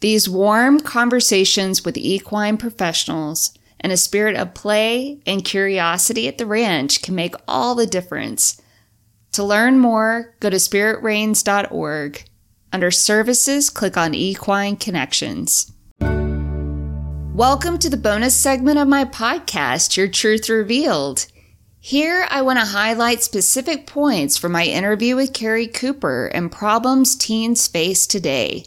These 0.00 0.28
warm 0.28 0.80
conversations 0.80 1.82
with 1.82 1.96
equine 1.96 2.58
professionals 2.58 3.56
and 3.80 3.90
a 3.90 3.96
spirit 3.96 4.36
of 4.36 4.52
play 4.52 5.22
and 5.26 5.42
curiosity 5.42 6.28
at 6.28 6.36
the 6.36 6.44
ranch 6.44 7.00
can 7.00 7.14
make 7.14 7.36
all 7.48 7.74
the 7.74 7.86
difference. 7.86 8.60
To 9.38 9.44
learn 9.44 9.78
more, 9.78 10.34
go 10.40 10.50
to 10.50 10.56
spiritreins.org. 10.56 12.24
Under 12.72 12.90
Services, 12.90 13.70
click 13.70 13.96
on 13.96 14.12
Equine 14.12 14.74
Connections. 14.74 15.70
Welcome 16.00 17.78
to 17.78 17.88
the 17.88 17.96
bonus 17.96 18.34
segment 18.34 18.80
of 18.80 18.88
my 18.88 19.04
podcast, 19.04 19.96
Your 19.96 20.08
Truth 20.08 20.48
Revealed. 20.48 21.26
Here, 21.78 22.26
I 22.28 22.42
want 22.42 22.58
to 22.58 22.64
highlight 22.64 23.22
specific 23.22 23.86
points 23.86 24.36
from 24.36 24.50
my 24.50 24.64
interview 24.64 25.14
with 25.14 25.32
Carrie 25.32 25.68
Cooper 25.68 26.26
and 26.26 26.50
problems 26.50 27.14
teens 27.14 27.68
face 27.68 28.08
today. 28.08 28.64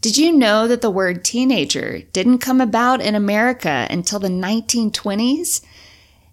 Did 0.00 0.16
you 0.16 0.32
know 0.32 0.66
that 0.66 0.80
the 0.80 0.90
word 0.90 1.24
teenager 1.24 2.00
didn't 2.12 2.38
come 2.38 2.60
about 2.60 3.00
in 3.00 3.14
America 3.14 3.86
until 3.88 4.18
the 4.18 4.26
1920s? 4.26 5.60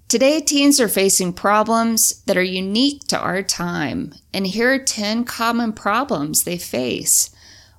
Today, 0.07 0.39
teens 0.39 0.79
are 0.79 0.87
facing 0.87 1.33
problems 1.33 2.21
that 2.27 2.37
are 2.37 2.43
unique 2.43 3.05
to 3.07 3.19
our 3.19 3.43
time, 3.43 4.13
and 4.33 4.47
here 4.47 4.73
are 4.73 4.79
10 4.79 5.25
common 5.25 5.73
problems 5.73 6.43
they 6.43 6.57
face. 6.57 7.29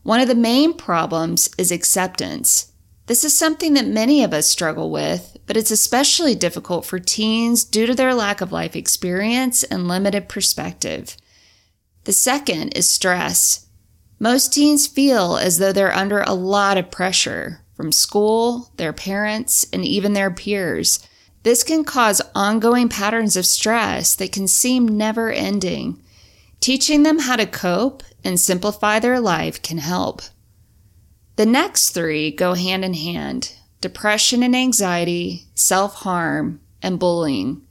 One 0.03 0.21
of 0.21 0.29
the 0.29 0.35
main 0.35 0.75
problems 0.75 1.49
is 1.57 1.73
acceptance. 1.73 2.71
This 3.07 3.25
is 3.25 3.35
something 3.35 3.73
that 3.75 3.87
many 3.87 4.23
of 4.23 4.35
us 4.35 4.47
struggle 4.47 4.91
with, 4.91 5.39
but 5.47 5.57
it's 5.57 5.71
especially 5.71 6.35
difficult 6.35 6.85
for 6.85 6.99
teens 6.99 7.65
due 7.65 7.87
to 7.87 7.95
their 7.95 8.13
lack 8.13 8.43
of 8.43 8.53
life 8.53 8.77
experience 8.77 9.63
and 9.65 9.89
limited 9.89 10.29
perspective. 10.29 11.17
The 12.05 12.13
second 12.13 12.77
is 12.77 12.91
stress. 12.91 13.69
Most 14.19 14.53
teens 14.53 14.87
feel 14.87 15.39
as 15.39 15.57
though 15.57 15.73
they're 15.73 15.97
under 15.97 16.21
a 16.21 16.35
lot 16.35 16.77
of 16.77 16.91
pressure 16.91 17.63
from 17.75 17.91
school, 17.91 18.71
their 18.77 18.93
parents, 18.93 19.67
and 19.73 19.83
even 19.83 20.13
their 20.13 20.31
peers. 20.31 21.08
This 21.43 21.63
can 21.63 21.85
cause 21.85 22.21
ongoing 22.35 22.89
patterns 22.89 23.37
of 23.37 23.47
stress 23.47 24.15
that 24.17 24.33
can 24.33 24.49
seem 24.49 24.87
never 24.87 25.31
ending. 25.31 26.03
Teaching 26.61 27.03
them 27.03 27.21
how 27.21 27.37
to 27.37 27.47
cope 27.47 28.03
and 28.25 28.39
simplify 28.39 28.99
their 28.99 29.21
life 29.21 29.63
can 29.63 29.79
help. 29.79 30.23
The 31.37 31.47
next 31.47 31.91
three 31.91 32.31
go 32.31 32.55
hand 32.55 32.85
in 32.85 32.95
hand 32.95 33.55
depression 33.81 34.43
and 34.43 34.57
anxiety, 34.57 35.47
self 35.55 35.95
harm, 35.97 36.61
and 36.83 36.99
bullying. 36.99 37.63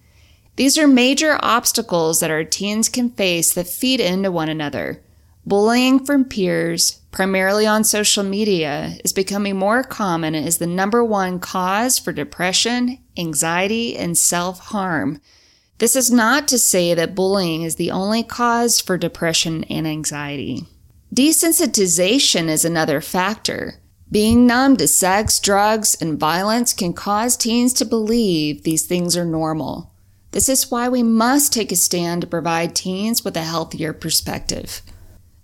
These 0.56 0.78
are 0.78 0.88
major 0.88 1.38
obstacles 1.42 2.20
that 2.20 2.32
our 2.32 2.44
teens 2.44 2.90
can 2.90 3.12
face 3.12 3.54
that 3.54 3.68
feed 3.68 4.00
into 4.00 4.32
one 4.32 4.50
another. 4.50 5.04
Bullying 5.46 6.04
from 6.04 6.26
peers, 6.26 7.02
primarily 7.18 7.66
on 7.66 7.84
social 7.84 8.24
media, 8.24 8.96
is 9.04 9.12
becoming 9.12 9.58
more 9.58 9.82
common 9.82 10.36
and 10.36 10.48
is 10.48 10.60
the 10.60 10.68
number 10.68 11.04
one 11.04 11.40
cause 11.40 11.98
for 11.98 12.14
depression, 12.14 13.00
anxiety, 13.18 13.98
and 13.98 14.16
self 14.16 14.60
harm. 14.60 15.20
This 15.80 15.96
is 15.96 16.12
not 16.12 16.48
to 16.50 16.60
say 16.60 16.94
that 16.94 17.16
bullying 17.16 17.64
is 17.64 17.78
the 17.78 17.90
only 17.90 18.22
cause 18.22 18.80
for 18.80 19.00
depression 19.00 19.64
and 19.64 19.88
anxiety. 19.88 20.68
Desensitization 21.12 22.50
is 22.50 22.64
another 22.64 23.02
factor. 23.02 23.80
Being 24.12 24.46
numb 24.46 24.78
to 24.78 24.88
sex, 24.88 25.40
drugs, 25.40 25.98
and 26.00 26.20
violence 26.20 26.72
can 26.72 26.94
cause 26.94 27.36
teens 27.36 27.74
to 27.74 27.86
believe 27.86 28.62
these 28.62 28.86
things 28.86 29.18
are 29.18 29.26
normal. 29.26 29.92
This 30.34 30.48
is 30.48 30.70
why 30.70 30.88
we 30.88 31.02
must 31.02 31.52
take 31.52 31.72
a 31.72 31.78
stand 31.78 32.22
to 32.22 32.28
provide 32.28 32.76
teens 32.76 33.26
with 33.26 33.36
a 33.36 33.42
healthier 33.42 33.92
perspective. 33.92 34.84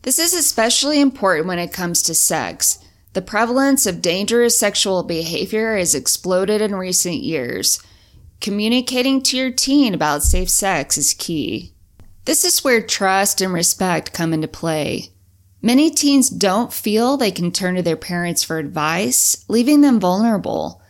This 0.03 0.19
is 0.19 0.33
especially 0.33 0.99
important 0.99 1.47
when 1.47 1.59
it 1.59 1.71
comes 1.71 2.01
to 2.03 2.13
sex. 2.13 2.77
The 3.13 3.21
prevalence 3.21 3.85
of 3.85 4.01
dangerous 4.01 4.57
sexual 4.57 5.03
behavior 5.03 5.77
has 5.77 5.95
exploded 5.95 6.61
in 6.61 6.75
recent 6.75 7.23
years. 7.23 7.81
Communicating 8.41 9.21
to 9.23 9.37
your 9.37 9.51
teen 9.51 9.93
about 9.93 10.23
safe 10.23 10.49
sex 10.49 10.97
is 10.97 11.13
key. 11.13 11.71
This 12.25 12.43
is 12.43 12.65
where 12.65 12.81
trust 12.81 13.39
and 13.39 13.53
respect 13.53 14.11
come 14.11 14.33
into 14.33 14.47
play. 14.47 15.09
Many 15.61 15.89
teens 15.89 16.29
don't 16.29 16.73
feel 16.73 17.15
they 17.15 17.31
can 17.31 17.51
turn 17.51 17.75
to 17.75 17.81
their 17.81 17.95
parents 17.95 18.43
for 18.43 18.59
advice, 18.59 19.45
leaving 19.47 19.79
them 19.79 20.01
vulnerable. 20.01 20.81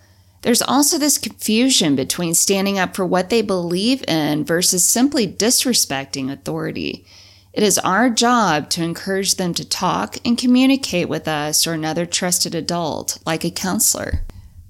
There's 0.42 0.64
also 0.64 0.98
this 0.98 1.20
confusion 1.20 1.96
between 1.96 2.34
standing 2.34 2.80
up 2.80 2.96
for 2.96 3.06
what 3.06 3.30
they 3.30 3.44
believe 3.44 4.04
in 4.08 4.44
versus 4.44 4.84
simply 4.84 5.28
disrespecting 5.28 6.32
authority. 6.32 7.06
It 7.54 7.62
is 7.62 7.78
our 7.78 8.10
job 8.10 8.72
to 8.72 8.84
encourage 8.84 9.36
them 9.36 9.54
to 9.54 9.68
talk 9.68 10.18
and 10.26 10.36
communicate 10.36 11.08
with 11.08 11.28
us 11.28 11.68
or 11.68 11.74
another 11.74 12.08
trusted 12.08 12.56
adult, 12.56 13.20
like 13.28 13.46
a 13.46 13.52
counselor. 13.52 14.24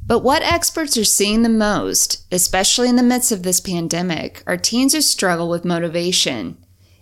But 0.06 0.20
what 0.20 0.44
experts 0.44 0.98
are 0.98 1.06
seeing 1.06 1.44
the 1.44 1.50
most, 1.50 2.26
especially 2.30 2.90
in 2.90 2.98
the 2.98 3.02
midst 3.04 3.32
of 3.32 3.44
this 3.44 3.62
pandemic, 3.62 4.44
are 4.46 4.58
teens 4.58 4.94
who 4.94 5.00
struggle 5.00 5.48
with 5.48 5.64
motivation. 5.64 6.58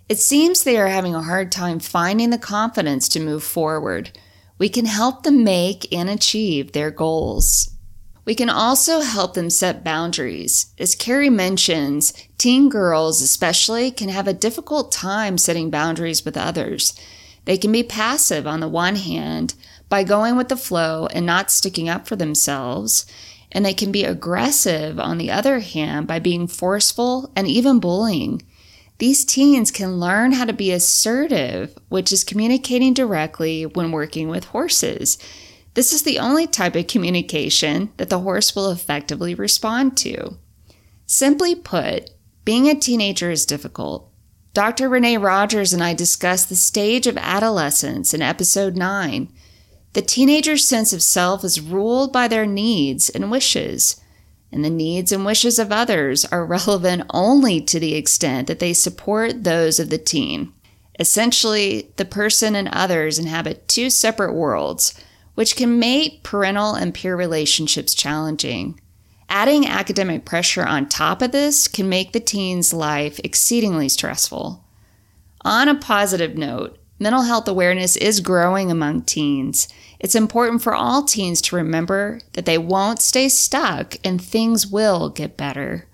It 0.07 0.19
seems 0.19 0.63
they 0.63 0.77
are 0.77 0.87
having 0.87 1.15
a 1.15 1.23
hard 1.23 1.51
time 1.51 1.79
finding 1.79 2.29
the 2.29 2.37
confidence 2.37 3.09
to 3.09 3.19
move 3.19 3.43
forward. 3.43 4.11
We 4.59 4.69
can 4.69 4.85
help 4.85 5.23
them 5.23 5.43
make 5.43 5.91
and 5.91 6.11
achieve 6.11 6.73
their 6.73 6.91
goals. 6.91 7.70
We 8.23 8.36
can 8.36 8.49
also 8.49 9.01
help 9.01 9.34
them 9.34 9.49
set 9.49 9.84
boundaries. 9.84 10.73
As 10.77 10.93
Carrie 10.93 11.29
mentions, 11.29 12.13
teen 12.38 12.69
girls 12.69 13.21
especially 13.21 13.89
can 13.89 14.10
have 14.10 14.27
a 14.27 14.34
difficult 14.34 14.91
time 14.91 15.38
setting 15.38 15.71
boundaries 15.71 16.23
with 16.23 16.38
others. 16.38 16.93
They 17.45 17.57
can 17.57 17.71
be 17.71 17.84
passive 17.84 18.45
on 18.45 18.60
the 18.60 18.67
one 18.67 18.95
hand 18.95 19.55
by 19.89 20.03
going 20.03 20.38
with 20.38 20.49
the 20.49 20.55
flow 20.55 21.07
and 21.07 21.25
not 21.25 21.49
sticking 21.49 21.89
up 21.89 22.07
for 22.07 22.15
themselves, 22.15 23.05
and 23.51 23.65
they 23.65 23.73
can 23.73 23.91
be 23.91 24.03
aggressive 24.03 24.99
on 24.99 25.17
the 25.17 25.31
other 25.31 25.60
hand 25.60 26.05
by 26.07 26.19
being 26.19 26.47
forceful 26.47 27.31
and 27.36 27.47
even 27.47 27.79
bullying. 27.79 28.41
These 28.99 29.25
teens 29.25 29.71
can 29.71 29.99
learn 29.99 30.34
how 30.34 30.45
to 30.45 30.53
be 30.53 30.71
assertive, 30.71 31.75
which 31.89 32.12
is 32.13 32.23
communicating 32.23 32.93
directly 32.93 33.65
when 33.65 33.91
working 33.91 34.29
with 34.29 34.45
horses. 34.45 35.17
This 35.73 35.93
is 35.93 36.03
the 36.03 36.19
only 36.19 36.47
type 36.47 36.75
of 36.75 36.88
communication 36.88 37.91
that 37.97 38.10
the 38.10 38.19
horse 38.19 38.55
will 38.55 38.69
effectively 38.69 39.34
respond 39.34 39.95
to. 39.97 40.38
Simply 41.05 41.55
put, 41.55 42.12
being 42.43 42.67
a 42.67 42.75
teenager 42.75 43.31
is 43.31 43.45
difficult. 43.45 44.10
Dr. 44.53 44.89
Renee 44.89 45.17
Rogers 45.17 45.71
and 45.73 45.84
I 45.84 45.93
discussed 45.93 46.49
the 46.49 46.55
stage 46.55 47.07
of 47.07 47.17
adolescence 47.17 48.13
in 48.13 48.21
episode 48.21 48.75
9. 48.75 49.31
The 49.93 50.01
teenager's 50.01 50.67
sense 50.67 50.91
of 50.91 51.01
self 51.01 51.43
is 51.43 51.62
ruled 51.62 52.12
by 52.12 52.27
their 52.27 52.45
needs 52.45 53.10
and 53.10 53.31
wishes 53.31 54.01
and 54.51 54.65
the 54.65 54.69
needs 54.69 55.12
and 55.12 55.25
wishes 55.25 55.57
of 55.57 55.71
others 55.71 56.25
are 56.25 56.45
relevant 56.45 57.03
only 57.12 57.62
to 57.62 57.79
the 57.79 57.95
extent 57.95 58.47
that 58.47 58.60
they 58.60 58.73
support 58.73 59.43
those 59.43 59.79
of 59.79 59.89
the 59.89 59.97
teen. 59.97 60.53
Essentially, 60.99 61.91
the 61.95 62.05
person 62.05 62.55
and 62.55 62.67
others 62.71 63.17
inhabit 63.17 63.67
two 63.67 63.89
separate 63.89 64.34
worlds, 64.34 64.93
which 65.41 65.56
can 65.56 65.80
make 65.80 66.21
parental 66.21 66.75
and 66.75 66.93
peer 66.93 67.15
relationships 67.15 67.95
challenging. 67.95 68.80
Adding 69.27 69.65
academic 69.65 70.23
pressure 70.23 70.63
on 70.63 70.88
top 70.88 71.23
of 71.23 71.32
this 71.32 71.67
can 71.67 71.89
make 71.89 72.12
the 72.12 72.19
teen's 72.19 72.73
life 72.73 73.19
exceedingly 73.23 73.89
stressful. 73.89 74.63
On 75.41 75.67
a 75.67 75.73
positive 75.73 76.38
note, 76.38 76.77
mental 76.99 77.23
health 77.23 77.47
awareness 77.47 77.97
is 77.97 78.19
growing 78.19 78.69
among 78.69 79.01
teens, 79.01 79.67
it's 79.99 80.13
important 80.13 80.62
for 80.62 80.75
all 80.75 81.04
teens 81.04 81.41
to 81.41 81.56
remember 81.56 82.19
that 82.34 82.45
they 82.45 82.60
won't 82.60 83.01
stay 83.01 83.27
stuck 83.27 83.95
and 84.04 84.21
things 84.21 84.67
will 84.67 85.10
get 85.10 85.38
better. 85.38 85.88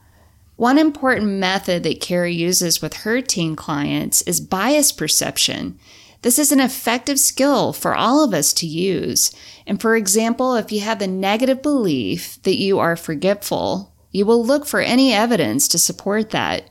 One 0.58 0.78
important 0.78 1.28
method 1.32 1.84
that 1.84 2.02
Carrie 2.02 2.34
uses 2.34 2.82
with 2.82 2.96
her 3.06 3.22
teen 3.22 3.56
clients 3.56 4.24
is 4.24 4.42
bias 4.42 4.92
perception. 4.92 5.80
This 6.22 6.40
is 6.40 6.52
an 6.52 6.60
effective 6.60 7.20
skill 7.20 7.74
for 7.74 7.96
all 7.96 8.24
of 8.24 8.34
us 8.34 8.52
to 8.54 8.68
use. 8.68 9.32
And 9.66 9.80
for 9.80 9.96
example, 9.96 10.56
if 10.56 10.72
you 10.72 10.82
have 10.82 11.00
the 11.00 11.08
negative 11.08 11.62
belief 11.62 12.42
that 12.44 12.58
you 12.58 12.80
are 12.80 12.96
forgetful, 12.96 13.94
you 14.12 14.26
will 14.26 14.44
look 14.44 14.66
for 14.66 14.80
any 14.80 15.14
evidence 15.14 15.68
to 15.70 15.78
support 15.78 16.32
that. 16.32 16.70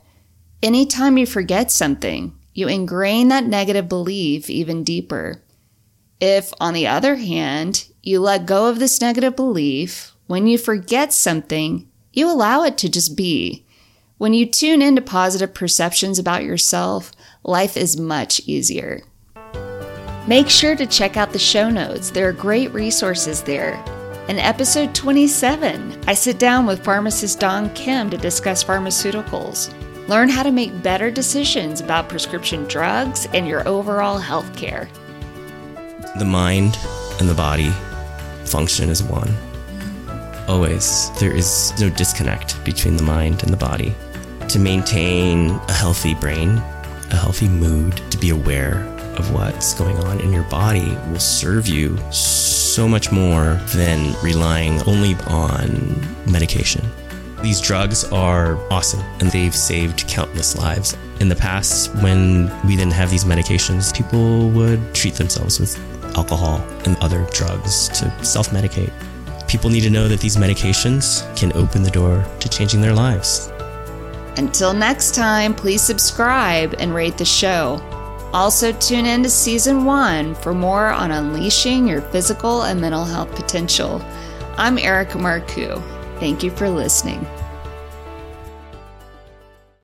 Anytime 0.62 1.16
you 1.16 1.26
forget 1.26 1.70
something, 1.70 2.36
you 2.54 2.66
ingrain 2.68 3.28
that 3.28 3.44
negative 3.44 3.88
belief 3.88 4.50
even 4.50 4.82
deeper. 4.82 5.42
If, 6.20 6.52
on 6.58 6.74
the 6.74 6.86
other 6.86 7.16
hand, 7.16 7.88
you 8.02 8.20
let 8.20 8.46
go 8.46 8.68
of 8.68 8.78
this 8.78 9.00
negative 9.00 9.36
belief, 9.36 10.12
when 10.26 10.46
you 10.46 10.58
forget 10.58 11.12
something, 11.12 11.88
you 12.12 12.28
allow 12.28 12.62
it 12.62 12.78
to 12.78 12.88
just 12.88 13.16
be. 13.16 13.66
When 14.18 14.32
you 14.32 14.46
tune 14.46 14.80
into 14.80 15.02
positive 15.02 15.52
perceptions 15.52 16.18
about 16.18 16.42
yourself, 16.42 17.12
life 17.44 17.76
is 17.76 18.00
much 18.00 18.40
easier. 18.46 19.02
Make 20.28 20.50
sure 20.50 20.74
to 20.74 20.86
check 20.86 21.16
out 21.16 21.32
the 21.32 21.38
show 21.38 21.70
notes, 21.70 22.10
there 22.10 22.28
are 22.28 22.32
great 22.32 22.72
resources 22.72 23.42
there. 23.42 23.80
In 24.28 24.40
episode 24.40 24.92
27, 24.92 26.02
I 26.08 26.14
sit 26.14 26.40
down 26.40 26.66
with 26.66 26.82
pharmacist 26.82 27.38
Don 27.38 27.70
Kim 27.74 28.10
to 28.10 28.16
discuss 28.16 28.64
pharmaceuticals. 28.64 29.72
Learn 30.08 30.28
how 30.28 30.42
to 30.42 30.50
make 30.50 30.82
better 30.82 31.12
decisions 31.12 31.80
about 31.80 32.08
prescription 32.08 32.64
drugs 32.64 33.28
and 33.34 33.46
your 33.46 33.66
overall 33.68 34.18
health 34.18 34.52
care. 34.56 34.88
The 36.18 36.24
mind 36.24 36.76
and 37.20 37.28
the 37.28 37.34
body 37.34 37.70
function 38.46 38.90
as 38.90 39.04
one. 39.04 39.32
Always. 40.48 41.08
There 41.20 41.34
is 41.34 41.72
no 41.80 41.88
disconnect 41.88 42.64
between 42.64 42.96
the 42.96 43.04
mind 43.04 43.44
and 43.44 43.52
the 43.52 43.56
body. 43.56 43.94
To 44.48 44.58
maintain 44.58 45.50
a 45.50 45.72
healthy 45.72 46.14
brain, 46.14 46.58
a 47.12 47.16
healthy 47.16 47.48
mood, 47.48 47.96
to 48.10 48.18
be 48.18 48.30
aware 48.30 48.92
of 49.18 49.32
what's 49.32 49.74
going 49.74 49.96
on 49.98 50.20
in 50.20 50.32
your 50.32 50.44
body 50.44 50.96
will 51.10 51.18
serve 51.18 51.66
you 51.66 51.98
so 52.10 52.86
much 52.86 53.10
more 53.10 53.60
than 53.74 54.14
relying 54.22 54.80
only 54.82 55.14
on 55.26 56.00
medication. 56.30 56.84
These 57.42 57.60
drugs 57.60 58.04
are 58.12 58.56
awesome 58.72 59.00
and 59.20 59.30
they've 59.30 59.54
saved 59.54 60.08
countless 60.08 60.56
lives. 60.56 60.96
In 61.20 61.28
the 61.28 61.36
past, 61.36 61.94
when 61.96 62.50
we 62.66 62.76
didn't 62.76 62.92
have 62.92 63.10
these 63.10 63.24
medications, 63.24 63.94
people 63.94 64.50
would 64.50 64.94
treat 64.94 65.14
themselves 65.14 65.60
with 65.60 65.76
alcohol 66.16 66.60
and 66.84 66.96
other 66.98 67.26
drugs 67.32 67.88
to 68.00 68.24
self 68.24 68.50
medicate. 68.50 68.92
People 69.48 69.70
need 69.70 69.82
to 69.82 69.90
know 69.90 70.08
that 70.08 70.20
these 70.20 70.36
medications 70.36 71.24
can 71.36 71.52
open 71.52 71.82
the 71.82 71.90
door 71.90 72.24
to 72.40 72.48
changing 72.48 72.80
their 72.80 72.94
lives. 72.94 73.52
Until 74.36 74.74
next 74.74 75.14
time, 75.14 75.54
please 75.54 75.80
subscribe 75.80 76.74
and 76.78 76.94
rate 76.94 77.16
the 77.16 77.24
show. 77.24 77.80
Also, 78.36 78.70
tune 78.70 79.06
in 79.06 79.22
to 79.22 79.30
season 79.30 79.86
one 79.86 80.34
for 80.34 80.52
more 80.52 80.88
on 80.88 81.10
unleashing 81.10 81.88
your 81.88 82.02
physical 82.02 82.64
and 82.64 82.78
mental 82.78 83.02
health 83.02 83.34
potential. 83.34 84.04
I'm 84.58 84.76
Erica 84.76 85.16
Marcoux. 85.16 85.82
Thank 86.20 86.42
you 86.42 86.50
for 86.50 86.68
listening. 86.68 87.26